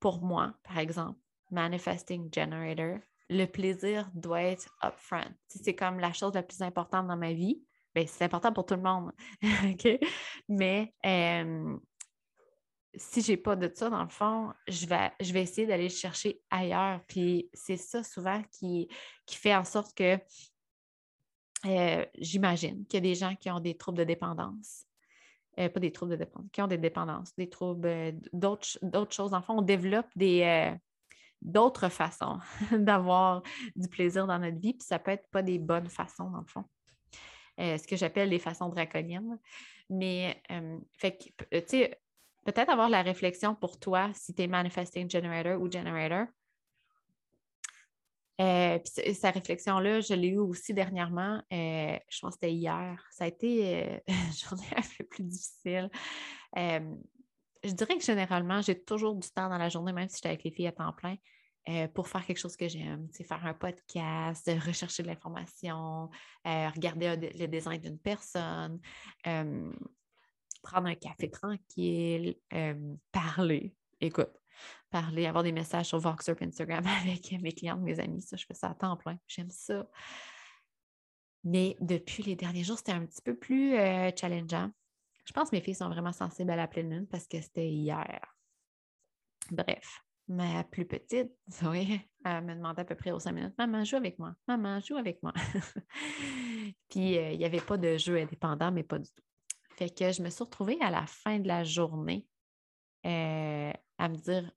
pour 0.00 0.22
moi, 0.22 0.54
par 0.64 0.78
exemple, 0.78 1.20
Manifesting 1.52 2.34
Generator, 2.34 2.98
le 3.28 3.44
plaisir 3.44 4.10
doit 4.12 4.42
être 4.42 4.76
upfront. 4.82 5.36
c'est 5.46 5.76
comme 5.76 6.00
la 6.00 6.12
chose 6.12 6.34
la 6.34 6.42
plus 6.42 6.60
importante 6.60 7.06
dans 7.06 7.16
ma 7.16 7.32
vie. 7.32 7.62
Bien, 7.94 8.06
c'est 8.08 8.24
important 8.24 8.52
pour 8.52 8.66
tout 8.66 8.74
le 8.74 8.82
monde. 8.82 9.12
Mais 10.48 10.92
euh, 11.06 11.78
si 12.94 13.22
je 13.22 13.32
n'ai 13.32 13.36
pas 13.36 13.56
de 13.56 13.70
ça, 13.72 13.88
dans 13.88 14.02
le 14.02 14.08
fond, 14.08 14.52
je 14.68 14.86
vais, 14.86 15.12
je 15.20 15.32
vais 15.32 15.42
essayer 15.42 15.66
d'aller 15.66 15.84
le 15.84 15.88
chercher 15.88 16.40
ailleurs. 16.50 17.00
Puis 17.06 17.48
c'est 17.52 17.76
ça 17.76 18.02
souvent 18.02 18.42
qui, 18.52 18.88
qui 19.26 19.36
fait 19.36 19.54
en 19.54 19.64
sorte 19.64 19.96
que 19.96 20.18
euh, 21.66 22.04
j'imagine 22.18 22.86
qu'il 22.86 22.94
y 22.94 22.98
a 22.98 23.12
des 23.12 23.14
gens 23.14 23.34
qui 23.36 23.50
ont 23.50 23.60
des 23.60 23.76
troubles 23.76 23.98
de 23.98 24.04
dépendance. 24.04 24.86
Euh, 25.58 25.68
pas 25.68 25.80
des 25.80 25.92
troubles 25.92 26.12
de 26.12 26.16
dépendance, 26.16 26.50
qui 26.52 26.62
ont 26.62 26.66
des 26.66 26.78
dépendances, 26.78 27.34
des 27.36 27.50
troubles, 27.50 27.88
euh, 27.88 28.12
d'autres 28.32 29.12
choses. 29.12 29.34
En 29.34 29.42
fait, 29.42 29.52
on 29.52 29.62
développe 29.62 30.08
d'autres 31.42 31.88
façons 31.88 32.38
d'avoir 32.72 33.42
du 33.76 33.88
plaisir 33.88 34.26
dans 34.26 34.38
notre 34.38 34.58
vie, 34.58 34.74
puis 34.74 34.86
ça 34.86 34.98
peut 34.98 35.10
être 35.10 35.28
pas 35.30 35.42
des 35.42 35.58
bonnes 35.58 35.88
façons, 35.88 36.30
dans 36.30 36.40
le 36.40 36.46
fond. 36.46 36.64
ce 37.58 37.86
que 37.86 37.96
j'appelle 37.96 38.30
les 38.30 38.38
façons 38.38 38.68
draconiennes. 38.68 39.38
Mais, 39.90 40.40
fait 40.96 41.18
que, 41.18 41.58
tu 41.58 41.66
sais, 41.66 42.00
peut-être 42.44 42.70
avoir 42.70 42.88
la 42.88 43.02
réflexion 43.02 43.54
pour 43.54 43.78
toi 43.78 44.10
si 44.14 44.34
tu 44.34 44.42
es 44.42 44.46
manifesting 44.46 45.10
generator 45.10 45.60
ou 45.60 45.70
generator. 45.70 46.26
Euh, 48.40 48.78
puis 48.78 49.14
sa 49.14 49.30
réflexion-là, 49.30 50.00
je 50.00 50.14
l'ai 50.14 50.28
eue 50.28 50.38
aussi 50.38 50.72
dernièrement. 50.72 51.42
Euh, 51.52 51.98
je 52.08 52.20
pense 52.20 52.36
que 52.36 52.40
c'était 52.40 52.52
hier. 52.52 53.04
Ça 53.10 53.24
a 53.24 53.26
été 53.26 53.84
euh, 53.84 53.98
une 54.08 54.32
journée 54.32 54.66
un 54.74 54.82
peu 54.96 55.04
plus 55.04 55.24
difficile. 55.24 55.90
je 56.56 57.72
dirais 57.72 57.98
que 57.98 58.04
généralement, 58.04 58.62
j'ai 58.62 58.82
toujours 58.82 59.14
du 59.14 59.28
temps 59.28 59.50
dans 59.50 59.58
la 59.58 59.68
journée, 59.68 59.92
même 59.92 60.08
si 60.08 60.16
j'étais 60.16 60.28
avec 60.28 60.44
les 60.44 60.50
filles 60.52 60.68
à 60.68 60.72
temps 60.72 60.94
plein, 60.94 61.16
pour 61.88 62.08
faire 62.08 62.24
quelque 62.24 62.38
chose 62.38 62.56
que 62.56 62.66
j'aime. 62.66 63.08
Faire 63.12 63.44
un 63.44 63.52
podcast, 63.52 64.50
rechercher 64.66 65.02
de 65.02 65.08
l'information, 65.08 66.08
regarder 66.44 67.16
le 67.16 67.46
design 67.46 67.78
d'une 67.78 67.98
personne, 67.98 68.80
prendre 70.62 70.88
un 70.88 70.94
café 70.94 71.30
tranquille, 71.30 72.36
parler. 73.12 73.74
Écoute, 74.00 74.30
parler, 74.90 75.26
avoir 75.26 75.44
des 75.44 75.52
messages 75.52 75.86
sur 75.86 75.98
Voxer 75.98 76.34
Instagram 76.40 76.84
avec 77.02 77.32
mes 77.40 77.52
clientes, 77.52 77.80
mes 77.80 78.00
amis. 78.00 78.22
Ça, 78.22 78.36
je 78.36 78.46
fais 78.46 78.54
ça 78.54 78.70
à 78.70 78.74
temps 78.74 78.96
plein. 78.96 79.18
J'aime 79.26 79.50
ça. 79.50 79.86
Mais 81.44 81.76
depuis 81.80 82.22
les 82.22 82.36
derniers 82.36 82.64
jours, 82.64 82.78
c'était 82.78 82.92
un 82.92 83.06
petit 83.06 83.22
peu 83.22 83.34
plus 83.34 83.74
euh, 83.74 84.10
challengeant. 84.14 84.70
Je 85.24 85.32
pense 85.32 85.50
que 85.50 85.56
mes 85.56 85.62
filles 85.62 85.74
sont 85.74 85.88
vraiment 85.88 86.12
sensibles 86.12 86.50
à 86.50 86.56
la 86.56 86.68
pleine 86.68 86.90
lune 86.90 87.06
parce 87.06 87.26
que 87.26 87.40
c'était 87.40 87.68
hier. 87.68 88.20
Bref, 89.50 90.02
ma 90.28 90.64
plus 90.64 90.84
petite, 90.84 91.32
oui, 91.62 92.00
elle 92.24 92.44
me 92.44 92.54
demandait 92.54 92.82
à 92.82 92.84
peu 92.84 92.94
près 92.94 93.10
aux 93.10 93.20
cinq 93.20 93.32
minutes 93.32 93.54
Maman, 93.56 93.84
joue 93.84 93.96
avec 93.96 94.18
moi. 94.18 94.34
Maman, 94.46 94.80
joue 94.80 94.96
avec 94.96 95.22
moi. 95.22 95.32
Puis, 96.90 97.16
euh, 97.18 97.32
il 97.32 97.38
n'y 97.38 97.44
avait 97.44 97.60
pas 97.60 97.78
de 97.78 97.96
jeu 97.96 98.18
indépendant, 98.18 98.70
mais 98.70 98.82
pas 98.82 98.98
du 98.98 99.08
tout. 99.08 99.22
Fait 99.80 99.88
que 99.88 100.12
je 100.12 100.20
me 100.20 100.28
suis 100.28 100.44
retrouvée 100.44 100.76
à 100.82 100.90
la 100.90 101.06
fin 101.06 101.38
de 101.38 101.48
la 101.48 101.64
journée 101.64 102.26
euh, 103.06 103.72
à 103.96 104.08
me 104.10 104.16
dire 104.16 104.52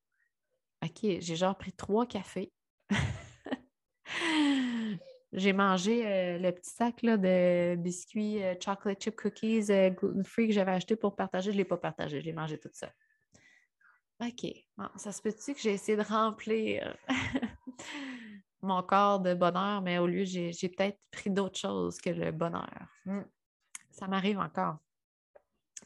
OK, 0.84 1.00
j'ai 1.02 1.36
genre 1.38 1.58
pris 1.58 1.72
trois 1.72 2.06
cafés. 2.06 2.52
j'ai 5.32 5.54
mangé 5.54 6.06
euh, 6.06 6.40
le 6.40 6.52
petit 6.52 6.72
sac 6.72 7.02
là, 7.04 7.16
de 7.16 7.78
biscuits 7.78 8.44
euh, 8.44 8.56
chocolate 8.62 9.02
chip 9.02 9.16
cookies 9.16 9.72
euh, 9.72 9.92
gluten-free 9.92 10.48
que 10.48 10.54
j'avais 10.54 10.74
acheté 10.74 10.98
pour 10.98 11.16
partager. 11.16 11.52
Je 11.52 11.56
ne 11.56 11.60
l'ai 11.60 11.66
pas 11.66 11.78
partagé, 11.78 12.20
j'ai 12.20 12.34
mangé 12.34 12.60
tout 12.60 12.68
ça. 12.74 12.92
OK, 14.20 14.46
ça 14.98 15.14
se 15.14 15.22
peut-tu 15.22 15.54
que 15.54 15.62
j'ai 15.62 15.72
essayé 15.72 15.98
de 15.98 16.04
remplir 16.04 16.98
mon 18.62 18.84
corps 18.84 19.22
de 19.22 19.36
bonheur, 19.36 19.82
mais 19.82 20.00
au 20.00 20.08
lieu, 20.08 20.26
j'ai, 20.26 20.52
peut-être 20.68 21.00
pris 21.12 21.30
d'autres 21.30 21.58
choses 21.58 22.02
que 22.02 22.10
le 22.10 22.34
bonheur? 22.34 22.90
Hmm. 23.06 23.24
Ça 23.90 24.10
m'arrive 24.10 24.40
encore. 24.40 24.80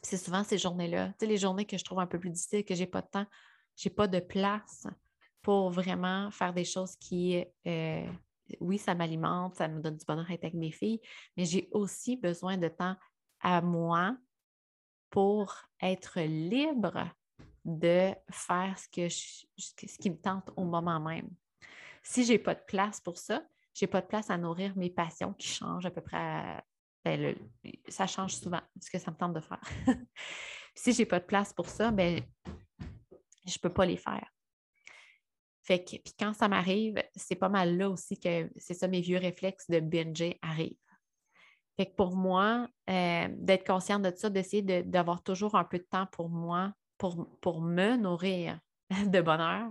C'est 0.02 0.16
souvent 0.16 0.44
ces 0.44 0.58
journées-là, 0.58 1.12
tu 1.18 1.26
les 1.26 1.38
journées 1.38 1.64
que 1.64 1.76
je 1.76 1.84
trouve 1.84 2.00
un 2.00 2.06
peu 2.06 2.18
plus 2.18 2.30
difficiles, 2.30 2.64
que 2.64 2.74
je 2.74 2.80
n'ai 2.80 2.86
pas 2.86 3.02
de 3.02 3.08
temps 3.08 3.26
j'ai 3.78 3.90
pas 3.90 4.08
de 4.08 4.18
place 4.18 4.86
pour 5.40 5.70
vraiment 5.70 6.30
faire 6.32 6.52
des 6.52 6.64
choses 6.64 6.96
qui, 6.96 7.44
euh, 7.66 8.12
oui, 8.60 8.76
ça 8.76 8.94
m'alimente, 8.94 9.54
ça 9.54 9.68
me 9.68 9.80
donne 9.80 9.96
du 9.96 10.04
bonheur 10.04 10.30
être 10.30 10.44
avec 10.44 10.54
mes 10.54 10.72
filles, 10.72 11.00
mais 11.36 11.44
j'ai 11.44 11.68
aussi 11.72 12.16
besoin 12.16 12.56
de 12.56 12.68
temps 12.68 12.96
à 13.40 13.62
moi 13.62 14.16
pour 15.10 15.54
être 15.80 16.20
libre 16.20 17.08
de 17.64 18.12
faire 18.30 18.76
ce 18.78 18.88
qui 18.88 20.10
me 20.10 20.20
tente 20.20 20.50
au 20.56 20.64
moment 20.64 20.98
même. 20.98 21.30
Si 22.02 22.24
je 22.24 22.32
n'ai 22.32 22.38
pas 22.38 22.56
de 22.56 22.64
place 22.66 23.00
pour 23.00 23.16
ça, 23.16 23.42
je 23.74 23.84
n'ai 23.84 23.88
pas 23.88 24.00
de 24.00 24.06
place 24.06 24.28
à 24.28 24.36
nourrir 24.36 24.76
mes 24.76 24.90
passions 24.90 25.34
qui 25.34 25.46
changent 25.46 25.86
à 25.86 25.90
peu 25.90 26.00
près. 26.00 26.60
Ben, 27.08 27.34
ça 27.88 28.06
change 28.06 28.34
souvent 28.34 28.60
ce 28.80 28.90
que 28.90 28.98
ça 28.98 29.10
me 29.10 29.16
tente 29.16 29.34
de 29.34 29.40
faire. 29.40 29.62
si 30.74 30.92
je 30.92 30.98
n'ai 30.98 31.06
pas 31.06 31.20
de 31.20 31.24
place 31.24 31.52
pour 31.52 31.68
ça, 31.68 31.90
ben, 31.90 32.20
je 33.46 33.56
ne 33.56 33.60
peux 33.62 33.72
pas 33.72 33.86
les 33.86 33.96
faire. 33.96 34.26
Fait 35.62 35.84
que, 35.84 35.96
puis 35.96 36.14
quand 36.18 36.32
ça 36.34 36.48
m'arrive, 36.48 37.02
c'est 37.14 37.36
pas 37.36 37.48
mal 37.48 37.76
là 37.76 37.90
aussi 37.90 38.18
que 38.18 38.50
c'est 38.56 38.74
ça, 38.74 38.88
mes 38.88 39.00
vieux 39.00 39.18
réflexes 39.18 39.68
de 39.68 39.80
binger 39.80 40.38
arrivent. 40.42 40.76
Fait 41.76 41.86
que 41.86 41.94
pour 41.94 42.16
moi, 42.16 42.68
euh, 42.90 43.28
d'être 43.30 43.66
consciente 43.66 44.02
de 44.02 44.12
ça, 44.14 44.30
d'essayer 44.30 44.62
d'avoir 44.82 45.22
toujours 45.22 45.54
un 45.54 45.64
peu 45.64 45.78
de 45.78 45.86
temps 45.90 46.06
pour 46.06 46.28
moi, 46.28 46.72
pour, 46.96 47.38
pour 47.40 47.60
me 47.62 47.96
nourrir 47.96 48.58
de 49.06 49.20
bonheur, 49.20 49.70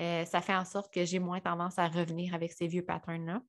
euh, 0.00 0.24
ça 0.24 0.40
fait 0.40 0.54
en 0.54 0.64
sorte 0.64 0.92
que 0.92 1.04
j'ai 1.04 1.18
moins 1.18 1.40
tendance 1.40 1.78
à 1.78 1.88
revenir 1.88 2.34
avec 2.34 2.52
ces 2.52 2.66
vieux 2.66 2.84
patterns-là. 2.84 3.40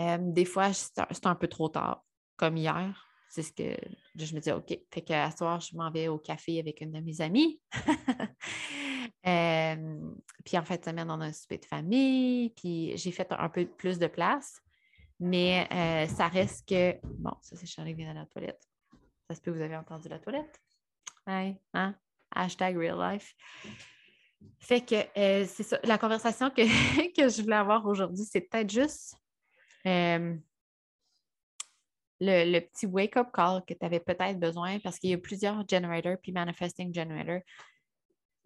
Euh, 0.00 0.18
des 0.20 0.44
fois, 0.44 0.72
c'est 0.72 1.26
un 1.26 1.34
peu 1.34 1.48
trop 1.48 1.68
tard, 1.68 2.04
comme 2.36 2.56
hier 2.56 3.04
c'est 3.34 3.42
ce 3.42 3.52
que 3.52 3.76
je 4.14 4.34
me 4.34 4.40
dis, 4.40 4.52
OK. 4.52 4.78
Fait 4.92 5.02
qu'à 5.02 5.30
soir, 5.32 5.60
je 5.60 5.76
m'en 5.76 5.90
vais 5.90 6.06
au 6.06 6.18
café 6.18 6.60
avec 6.60 6.80
une 6.80 6.92
de 6.92 7.00
mes 7.00 7.20
amies. 7.20 7.60
puis 10.44 10.56
en 10.56 10.64
fait, 10.64 10.84
semaine, 10.84 11.10
on 11.10 11.20
a 11.20 11.26
un 11.26 11.32
souper 11.32 11.58
de 11.58 11.64
famille. 11.64 12.50
Puis 12.50 12.96
j'ai 12.96 13.10
fait 13.10 13.26
un 13.32 13.48
peu 13.48 13.66
plus 13.66 13.98
de 13.98 14.06
place. 14.06 14.60
Mais 15.18 15.66
euh, 15.72 16.06
ça 16.14 16.28
reste 16.28 16.68
que. 16.68 16.96
Bon, 17.02 17.32
ça, 17.42 17.56
c'est 17.56 17.66
Charlie 17.66 17.94
vient 17.94 18.14
dans 18.14 18.20
la 18.20 18.26
toilette. 18.26 18.62
Ça 19.28 19.34
se 19.34 19.40
peut 19.40 19.50
que 19.50 19.56
vous 19.56 19.62
avez 19.62 19.76
entendu 19.76 20.08
la 20.08 20.20
toilette? 20.20 20.60
Ouais, 21.26 21.60
hein? 21.72 21.96
Hashtag 22.30 22.76
real 22.76 23.00
life. 23.00 23.34
Fait 24.60 24.80
que 24.80 24.94
euh, 25.18 25.44
c'est 25.46 25.64
ça. 25.64 25.80
La 25.82 25.98
conversation 25.98 26.50
que, 26.50 26.62
que 27.16 27.28
je 27.28 27.42
voulais 27.42 27.56
avoir 27.56 27.84
aujourd'hui, 27.84 28.24
c'est 28.24 28.42
peut-être 28.42 28.70
juste 28.70 29.16
le, 29.84 30.40
petit 32.60 32.86
wake-up 32.86 33.28
call 33.32 33.62
que 33.66 33.74
tu 33.74 33.84
avais 33.84 34.00
peut-être 34.00 34.38
besoin 34.38 34.78
parce 34.80 34.98
qu'il 34.98 35.10
y 35.10 35.14
a 35.14 35.18
plusieurs 35.18 35.66
generators 35.68 36.16
puis 36.22 36.32
manifesting 36.32 36.94
generator. 36.94 37.40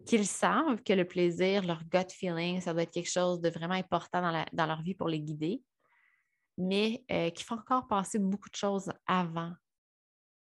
qu'ils 0.05 0.27
savent 0.27 0.81
que 0.83 0.93
le 0.93 1.05
plaisir, 1.05 1.63
leur 1.63 1.83
gut 1.85 2.11
feeling, 2.11 2.61
ça 2.61 2.73
doit 2.73 2.83
être 2.83 2.91
quelque 2.91 3.11
chose 3.11 3.41
de 3.41 3.49
vraiment 3.49 3.75
important 3.75 4.21
dans, 4.53 4.65
leur 4.65 4.81
vie 4.81 4.95
pour 4.95 5.07
les 5.07 5.19
guider, 5.19 5.61
mais 6.57 7.03
euh, 7.11 7.29
qu'il 7.31 7.45
faut 7.45 7.55
encore 7.55 7.87
passer 7.87 8.19
beaucoup 8.19 8.49
de 8.49 8.55
choses 8.55 8.91
avant, 9.05 9.53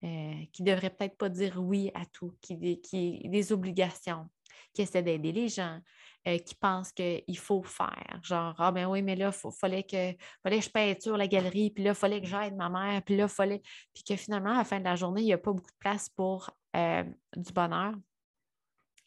euh, 0.04 0.46
qui 0.52 0.64
ne 0.64 0.72
devraient 0.72 0.92
peut-être 0.92 1.18
pas 1.18 1.30
dire 1.30 1.60
oui 1.60 1.92
à 1.96 2.06
tout, 2.06 2.36
qui, 2.42 2.80
qui 2.82 3.28
des 3.30 3.52
obligations, 3.52 4.30
qui 4.74 4.82
essaient 4.82 5.04
d'aider 5.04 5.32
les 5.32 5.48
gens, 5.48 5.80
euh, 6.28 6.38
qui 6.40 6.56
pensent 6.56 6.92
qu'il 6.92 7.38
faut 7.38 7.64
faire. 7.64 8.20
Genre, 8.24 8.56
ah 8.58 8.72
ben 8.72 8.88
oui, 8.88 9.02
mais 9.02 9.16
là, 9.16 9.32
il 9.32 9.52
fallait, 9.52 9.84
que, 9.84 10.14
fallait 10.44 10.60
que 10.60 10.66
je 10.66 10.70
peinture 10.70 11.18
la 11.18 11.28
galerie, 11.28 11.72
puis 11.72 11.84
là, 11.84 11.92
il 11.92 11.96
fallait 11.96 12.22
que 12.22 12.28
j'aide 12.28 12.56
ma 12.56 12.70
mère, 12.70 13.02
puis 13.04 13.18
là, 13.18 13.24
il 13.24 13.30
fallait. 13.30 13.62
Puis 13.94 14.04
que 14.04 14.16
finalement, 14.16 14.52
à 14.52 14.58
la 14.58 14.64
fin 14.64 14.80
de 14.80 14.86
la 14.86 14.96
journée, 14.96 15.22
il 15.22 15.26
n'y 15.26 15.34
a 15.34 15.38
pas 15.38 15.52
beaucoup 15.52 15.72
de 15.72 15.80
place 15.80 16.10
pour 16.10 16.50
du 16.74 17.54
bonheur 17.54 17.94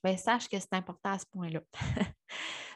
bien, 0.02 0.16
sache 0.16 0.48
que 0.48 0.58
c'est 0.58 0.72
important 0.72 1.10
à 1.10 1.18
ce 1.18 1.26
point-là. 1.26 1.60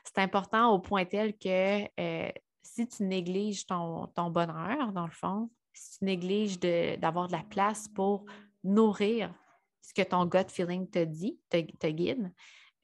c'est 0.05 0.19
important 0.19 0.73
au 0.73 0.79
point 0.79 1.05
tel 1.05 1.37
que 1.37 1.85
euh, 2.01 2.31
si 2.63 2.87
tu 2.87 3.05
négliges 3.05 3.67
ton, 3.67 4.09
bonheur, 4.31 4.93
dans 4.93 5.07
le 5.07 5.13
fond, 5.13 5.51
si 5.73 5.99
tu 5.99 6.05
négliges 6.05 6.59
d'avoir 6.59 7.29
de, 7.29 7.33
la 7.33 7.43
place 7.43 7.89
pour 7.89 8.25
nourrir 8.63 9.33
ce 9.81 9.93
que 9.93 10.03
ton 10.03 10.25
gut 10.27 10.49
feeling 10.49 10.89
te 10.89 11.05
dit, 11.05 11.39
te, 11.51 11.87
guide, 11.89 12.33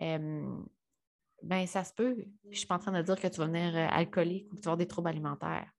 ben 0.00 1.66
ça 1.66 1.84
se 1.84 1.92
peut. 1.92 2.16
Je 2.44 2.48
ne 2.48 2.54
suis 2.54 2.66
pas 2.66 2.76
en 2.76 2.78
train 2.78 2.92
de 2.92 3.02
dire 3.02 3.20
que 3.20 3.28
tu 3.28 3.38
vas 3.38 3.46
venir 3.46 3.74
euh, 3.76 3.86
alcoolique 3.90 4.52
ou 4.52 4.56
que 4.56 4.60
tu 4.60 4.64
vas 4.64 4.72
avoir 4.72 4.76
des 4.76 4.88
troubles 4.88 5.08
alimentaires. 5.08 5.70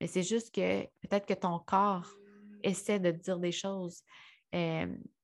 Mais 0.00 0.06
c'est 0.06 0.22
juste 0.22 0.54
que 0.54 0.82
peut-être 0.82 1.26
que 1.26 1.34
ton 1.34 1.58
corps 1.58 2.08
essaie 2.62 3.00
de 3.00 3.10
te 3.10 3.18
dire 3.18 3.38
des 3.38 3.52
choses 3.52 4.02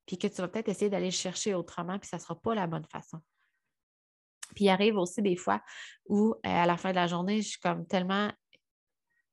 puis 0.09 0.17
que 0.17 0.27
tu 0.27 0.41
vas 0.41 0.49
peut-être 0.49 0.71
essayer 0.71 0.89
d'aller 0.89 1.11
chercher 1.11 1.53
autrement, 1.53 1.99
puis 1.99 2.09
ça 2.09 2.17
ne 2.17 2.23
sera 2.23 2.41
pas 2.41 2.55
la 2.55 2.67
bonne 2.67 2.87
façon. 2.87 3.21
Puis 4.55 4.65
il 4.65 4.69
arrive 4.71 4.97
aussi 4.97 5.21
des 5.21 5.37
fois 5.37 5.63
où, 6.07 6.33
euh, 6.33 6.35
à 6.43 6.65
la 6.65 6.79
fin 6.79 6.91
de 6.91 6.95
la 6.95 7.07
journée, 7.07 7.43
je 7.43 7.49
suis 7.49 7.61
comme 7.61 7.87
tellement 7.87 8.33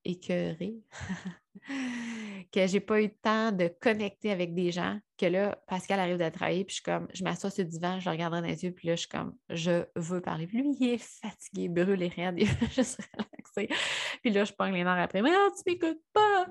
écœurée 0.06 0.76
que 2.52 2.68
j'ai 2.68 2.80
pas 2.80 3.02
eu 3.02 3.06
le 3.06 3.16
temps 3.22 3.52
de 3.52 3.68
connecter 3.68 4.32
avec 4.32 4.54
des 4.54 4.72
gens 4.72 5.00
que 5.18 5.26
là, 5.26 5.58
Pascal 5.68 6.00
arrive 6.00 6.18
de 6.18 6.30
travailler, 6.30 6.64
puis 6.64 6.76
je 6.76 6.82
suis 6.82 6.84
comme, 6.84 7.08
je 7.14 7.24
m'assois 7.24 7.50
sur 7.50 7.64
le 7.64 7.70
divan, 7.70 8.00
je 8.00 8.06
le 8.06 8.12
regarde 8.12 8.34
dans 8.34 8.42
les 8.42 8.64
yeux, 8.64 8.72
puis 8.72 8.88
là, 8.88 8.96
je 8.96 9.02
suis 9.02 9.10
comme, 9.10 9.36
je 9.50 9.86
veux 9.96 10.22
parler. 10.22 10.48
Puis 10.48 10.62
lui, 10.62 10.76
il 10.80 10.90
est 10.94 10.98
fatigué, 10.98 11.70
brûlé, 11.70 12.08
rien, 12.08 12.34
il 12.38 12.48
veut 12.48 12.68
juste 12.68 13.02
relaxer. 13.14 13.74
Puis 14.22 14.32
là, 14.32 14.44
je 14.44 14.54
prends 14.54 14.70
les 14.70 14.84
nerfs 14.84 15.00
après, 15.00 15.22
mais 15.22 15.32
non, 15.32 15.50
tu 15.56 15.70
m'écoutes 15.70 16.04
pas. 16.14 16.46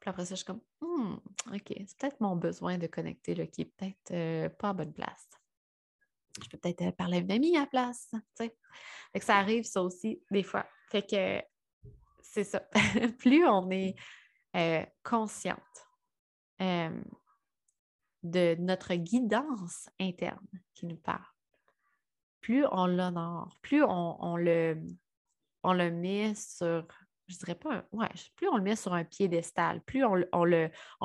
Puis 0.00 0.10
après 0.10 0.24
ça, 0.24 0.34
je 0.34 0.42
suis 0.42 0.44
comme, 0.44 0.60
hmm, 0.80 1.14
OK, 1.54 1.74
c'est 1.86 1.98
peut-être 1.98 2.20
mon 2.20 2.36
besoin 2.36 2.76
de 2.76 2.86
connecter 2.88 3.34
là, 3.34 3.46
qui 3.46 3.62
est 3.62 3.64
peut-être 3.66 4.10
euh, 4.10 4.48
pas 4.48 4.70
à 4.70 4.72
bonne 4.72 4.92
place. 4.92 5.28
Je 6.42 6.48
peux 6.48 6.58
peut-être 6.58 6.82
euh, 6.82 6.92
parler 6.92 7.18
à 7.18 7.20
une 7.20 7.30
amie 7.30 7.56
à 7.56 7.60
la 7.60 7.66
place. 7.66 8.10
Fait 8.36 8.50
que 9.14 9.24
ça 9.24 9.36
arrive, 9.36 9.64
ça 9.64 9.82
aussi, 9.82 10.20
des 10.30 10.42
fois. 10.42 10.66
Fait 10.90 11.02
que 11.02 11.42
c'est 12.32 12.44
ça. 12.44 12.60
Plus 13.18 13.46
on 13.46 13.70
est 13.70 13.94
euh, 14.56 14.84
consciente 15.02 15.58
de 18.22 18.54
notre 18.60 18.94
guidance 18.94 19.88
interne 19.98 20.46
qui 20.74 20.86
nous 20.86 20.96
parle, 20.96 21.24
plus 22.40 22.64
on 22.70 22.86
l'honore, 22.86 23.58
plus 23.62 23.82
on, 23.82 24.36
le, 24.36 24.80
on 25.64 25.72
le 25.72 25.90
met 25.90 26.34
sur 26.36 26.86
je 27.26 27.38
dirais 27.38 27.54
pas, 27.54 27.84
ouais, 27.92 28.08
plus 28.36 28.48
on 28.48 28.56
le 28.56 28.62
met 28.62 28.76
sur 28.76 28.92
un 28.92 29.04
piédestal, 29.04 29.80
plus 29.82 30.04
on, 30.04 30.14
le, 30.14 30.28
on 30.32 30.44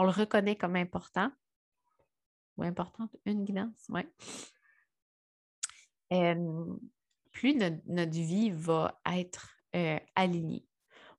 le 0.03 0.09
reconnaît 0.09 0.57
comme 0.57 0.75
important, 0.75 1.31
ou 2.57 2.63
importante, 2.63 3.15
une 3.25 3.45
guidance, 3.45 3.89
oui. 3.89 4.01
plus 7.31 7.55
notre, 7.55 8.11
vie 8.11 8.51
va 8.51 8.99
être 9.05 9.55
euh, 9.75 9.99
alignée. 10.15 10.65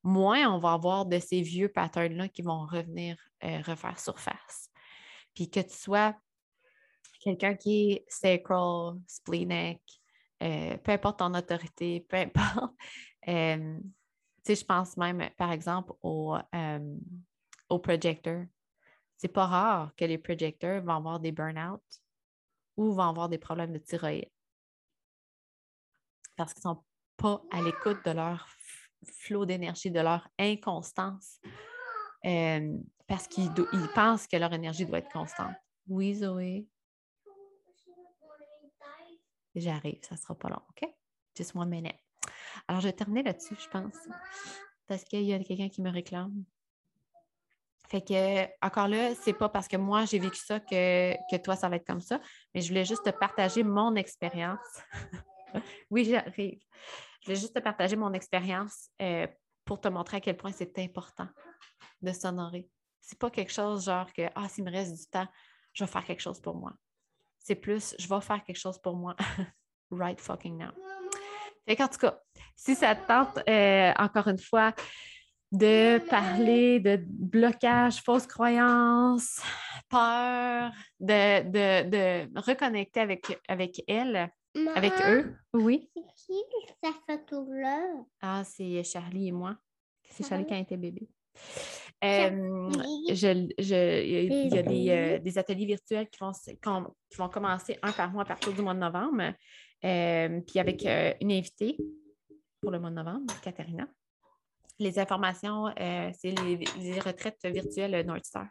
Moins 0.03 0.51
on 0.53 0.59
va 0.59 0.73
avoir 0.73 1.05
de 1.05 1.19
ces 1.19 1.41
vieux 1.41 1.69
patterns-là 1.69 2.29
qui 2.29 2.41
vont 2.41 2.65
revenir 2.65 3.17
euh, 3.43 3.61
refaire 3.61 3.99
surface. 3.99 4.69
Puis 5.33 5.49
que 5.49 5.59
tu 5.59 5.75
sois 5.75 6.15
quelqu'un 7.21 7.55
qui 7.55 7.91
est 7.91 8.05
sacral, 8.07 8.95
splenic, 9.07 9.81
euh, 10.41 10.77
peu 10.77 10.93
importe 10.93 11.19
ton 11.19 11.33
autorité, 11.33 12.05
peu 12.07 12.17
importe, 12.17 12.73
je 13.27 14.63
pense 14.65 14.95
même, 14.97 15.29
par 15.37 15.51
exemple, 15.51 15.93
au, 16.01 16.35
euh, 16.55 16.97
au 17.67 17.79
projecteur. 17.79 18.45
C'est 19.17 19.27
pas 19.27 19.47
rare 19.47 19.93
que 19.97 20.05
les 20.05 20.17
projecteurs 20.17 20.81
vont 20.81 20.95
avoir 20.95 21.19
des 21.19 21.33
burn-out 21.33 21.83
ou 22.77 22.93
vont 22.93 23.09
avoir 23.09 23.27
des 23.27 23.37
problèmes 23.37 23.73
de 23.73 23.79
thyroïde 23.79 24.29
parce 26.39 26.53
qu'ils 26.53 26.69
ne 26.69 26.75
sont 26.75 26.83
pas 27.17 27.43
à 27.51 27.61
l'écoute 27.61 27.97
de 28.05 28.11
leur 28.11 28.47
flot 29.05 29.45
d'énergie, 29.45 29.91
de 29.91 29.99
leur 29.99 30.27
inconstance, 30.37 31.39
euh, 32.25 32.77
parce 33.07 33.27
qu'ils 33.27 33.51
pensent 33.95 34.27
que 34.27 34.37
leur 34.37 34.53
énergie 34.53 34.85
doit 34.85 34.99
être 34.99 35.11
constante. 35.11 35.55
Oui, 35.87 36.15
Zoé. 36.15 36.67
J'arrive, 39.55 39.99
ça 40.03 40.15
ne 40.15 40.19
sera 40.19 40.35
pas 40.35 40.49
long, 40.49 40.61
OK? 40.69 40.87
Just 41.35 41.55
one 41.55 41.69
minute. 41.69 41.95
Alors, 42.67 42.81
je 42.81 42.87
vais 42.87 42.93
terminer 42.93 43.23
là-dessus, 43.23 43.55
je 43.55 43.67
pense, 43.69 43.95
parce 44.87 45.03
qu'il 45.03 45.23
y 45.23 45.33
a 45.33 45.39
quelqu'un 45.39 45.69
qui 45.69 45.81
me 45.81 45.89
réclame. 45.89 46.43
Fait 47.89 48.01
que, 48.01 48.45
encore 48.63 48.87
là, 48.87 49.15
c'est 49.15 49.33
pas 49.33 49.49
parce 49.49 49.67
que 49.67 49.75
moi, 49.75 50.05
j'ai 50.05 50.19
vécu 50.19 50.37
ça 50.37 50.59
que, 50.59 51.13
que, 51.31 51.37
toi, 51.37 51.55
ça 51.55 51.67
va 51.69 51.77
être 51.77 51.87
comme 51.87 52.01
ça, 52.01 52.21
mais 52.53 52.61
je 52.61 52.67
voulais 52.67 52.85
juste 52.85 53.03
te 53.03 53.09
partager 53.09 53.63
mon 53.63 53.95
expérience. 53.95 54.59
oui, 55.89 56.05
j'arrive. 56.05 56.61
Je 57.21 57.25
voulais 57.25 57.39
juste 57.39 57.55
te 57.55 57.59
partager 57.59 57.95
mon 57.95 58.13
expérience 58.13 58.89
euh, 59.01 59.27
pour 59.65 59.81
te 59.81 59.87
montrer 59.87 60.17
à 60.17 60.19
quel 60.21 60.37
point 60.37 60.51
c'est 60.51 60.77
important 60.79 61.27
de 62.01 62.11
s'honorer. 62.11 62.69
C'est 63.01 63.19
pas 63.19 63.29
quelque 63.29 63.51
chose 63.51 63.85
genre 63.85 64.11
que, 64.13 64.23
ah, 64.35 64.47
s'il 64.47 64.63
me 64.63 64.71
reste 64.71 64.95
du 64.95 65.05
temps, 65.07 65.27
je 65.73 65.83
vais 65.83 65.91
faire 65.91 66.05
quelque 66.05 66.21
chose 66.21 66.39
pour 66.39 66.55
moi. 66.55 66.73
C'est 67.39 67.55
plus, 67.55 67.95
je 67.99 68.07
vais 68.07 68.21
faire 68.21 68.43
quelque 68.43 68.59
chose 68.59 68.79
pour 68.79 68.95
moi 68.95 69.15
right 69.91 70.19
fucking 70.19 70.57
now. 70.57 70.71
En 71.69 71.87
tout 71.87 71.99
cas, 71.99 72.19
si 72.55 72.75
ça 72.75 72.95
te 72.95 73.07
tente, 73.07 73.39
euh, 73.47 73.93
encore 73.97 74.27
une 74.27 74.39
fois, 74.39 74.73
de 75.51 75.99
parler 76.09 76.79
de 76.79 76.99
blocage, 77.07 78.01
fausses 78.01 78.27
croyances, 78.27 79.41
peur, 79.89 80.71
de, 80.99 81.43
de, 81.89 82.39
reconnecter 82.39 82.99
avec, 82.99 83.39
avec 83.47 83.83
elle, 83.87 84.31
avec 84.75 84.93
eux? 85.07 85.35
Oui. 85.53 85.89
C'est 85.95 86.01
qui 86.15 86.33
cette 86.83 86.93
photo-là? 87.07 87.81
Ah, 88.21 88.43
c'est 88.43 88.83
Charlie 88.83 89.27
et 89.27 89.31
moi. 89.31 89.57
C'est 90.09 90.25
Charlie 90.25 90.45
qui 90.45 90.53
a 90.53 90.59
été 90.59 90.77
bébé. 90.77 91.09
Euh, 92.03 92.69
je, 93.09 93.51
je, 93.59 94.03
il 94.03 94.53
y 94.53 94.57
a 94.57 94.63
des, 94.63 94.89
euh, 94.89 95.19
des, 95.19 95.37
ateliers 95.37 95.65
virtuels 95.65 96.09
qui 96.09 96.17
vont, 96.19 96.31
qui 96.31 97.17
vont 97.17 97.29
commencer 97.29 97.77
un 97.81 97.91
par 97.91 98.11
mois 98.11 98.23
à 98.23 98.25
partir 98.25 98.53
du 98.53 98.61
mois 98.61 98.73
de 98.73 98.79
novembre. 98.79 99.33
Euh, 99.83 100.41
puis 100.41 100.59
avec 100.59 100.85
euh, 100.85 101.13
une 101.21 101.31
invitée 101.31 101.77
pour 102.61 102.71
le 102.71 102.79
mois 102.79 102.89
de 102.89 102.95
novembre, 102.95 103.33
Katharina. 103.41 103.87
Les 104.79 104.97
informations, 104.97 105.67
euh, 105.67 106.09
c'est 106.17 106.33
les, 106.41 106.99
retraites 106.99 107.45
virtuelles 107.45 108.05
Northstar. 108.05 108.47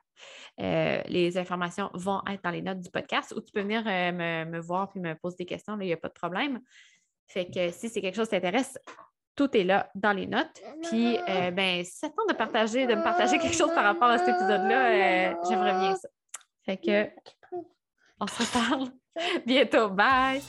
les 0.58 1.38
informations 1.38 1.90
vont 1.94 2.20
être 2.30 2.42
dans 2.44 2.50
les 2.50 2.62
notes 2.62 2.80
du 2.80 2.90
podcast 2.90 3.32
où 3.36 3.40
tu 3.40 3.50
peux 3.52 3.62
venir 3.62 3.84
me, 3.84 4.60
voir 4.60 4.90
puis 4.90 5.00
me 5.00 5.14
poser 5.14 5.36
des 5.38 5.46
questions. 5.46 5.78
Il 5.80 5.86
n'y 5.86 5.92
a 5.92 5.96
pas 5.96 6.08
de 6.08 6.14
problème. 6.14 6.60
Fait 7.26 7.46
que 7.46 7.70
si 7.70 7.88
c'est 7.88 8.00
quelque 8.00 8.16
chose 8.16 8.28
qui 8.28 8.32
t'intéresse, 8.32 8.78
tout 9.36 9.56
est 9.56 9.64
là 9.64 9.90
dans 9.94 10.12
les 10.12 10.26
notes. 10.26 10.62
Puis, 10.90 11.16
ben, 11.26 11.84
si 11.84 11.98
ça 11.98 12.08
tente 12.08 12.28
de 12.28 12.34
partager, 12.34 12.86
de 12.86 12.94
me 12.94 13.02
partager 13.02 13.38
quelque 13.38 13.56
chose 13.56 13.72
par 13.74 13.84
rapport 13.84 14.08
à 14.08 14.18
cet 14.18 14.28
épisode-là, 14.28 15.42
j'aimerais 15.48 15.78
bien 15.80 15.96
ça. 15.96 16.08
Fait 16.64 16.76
que, 16.76 17.08
on 18.20 18.26
se 18.26 18.42
reparle 18.42 18.90
bientôt. 19.46 19.88
Bye! 19.88 20.42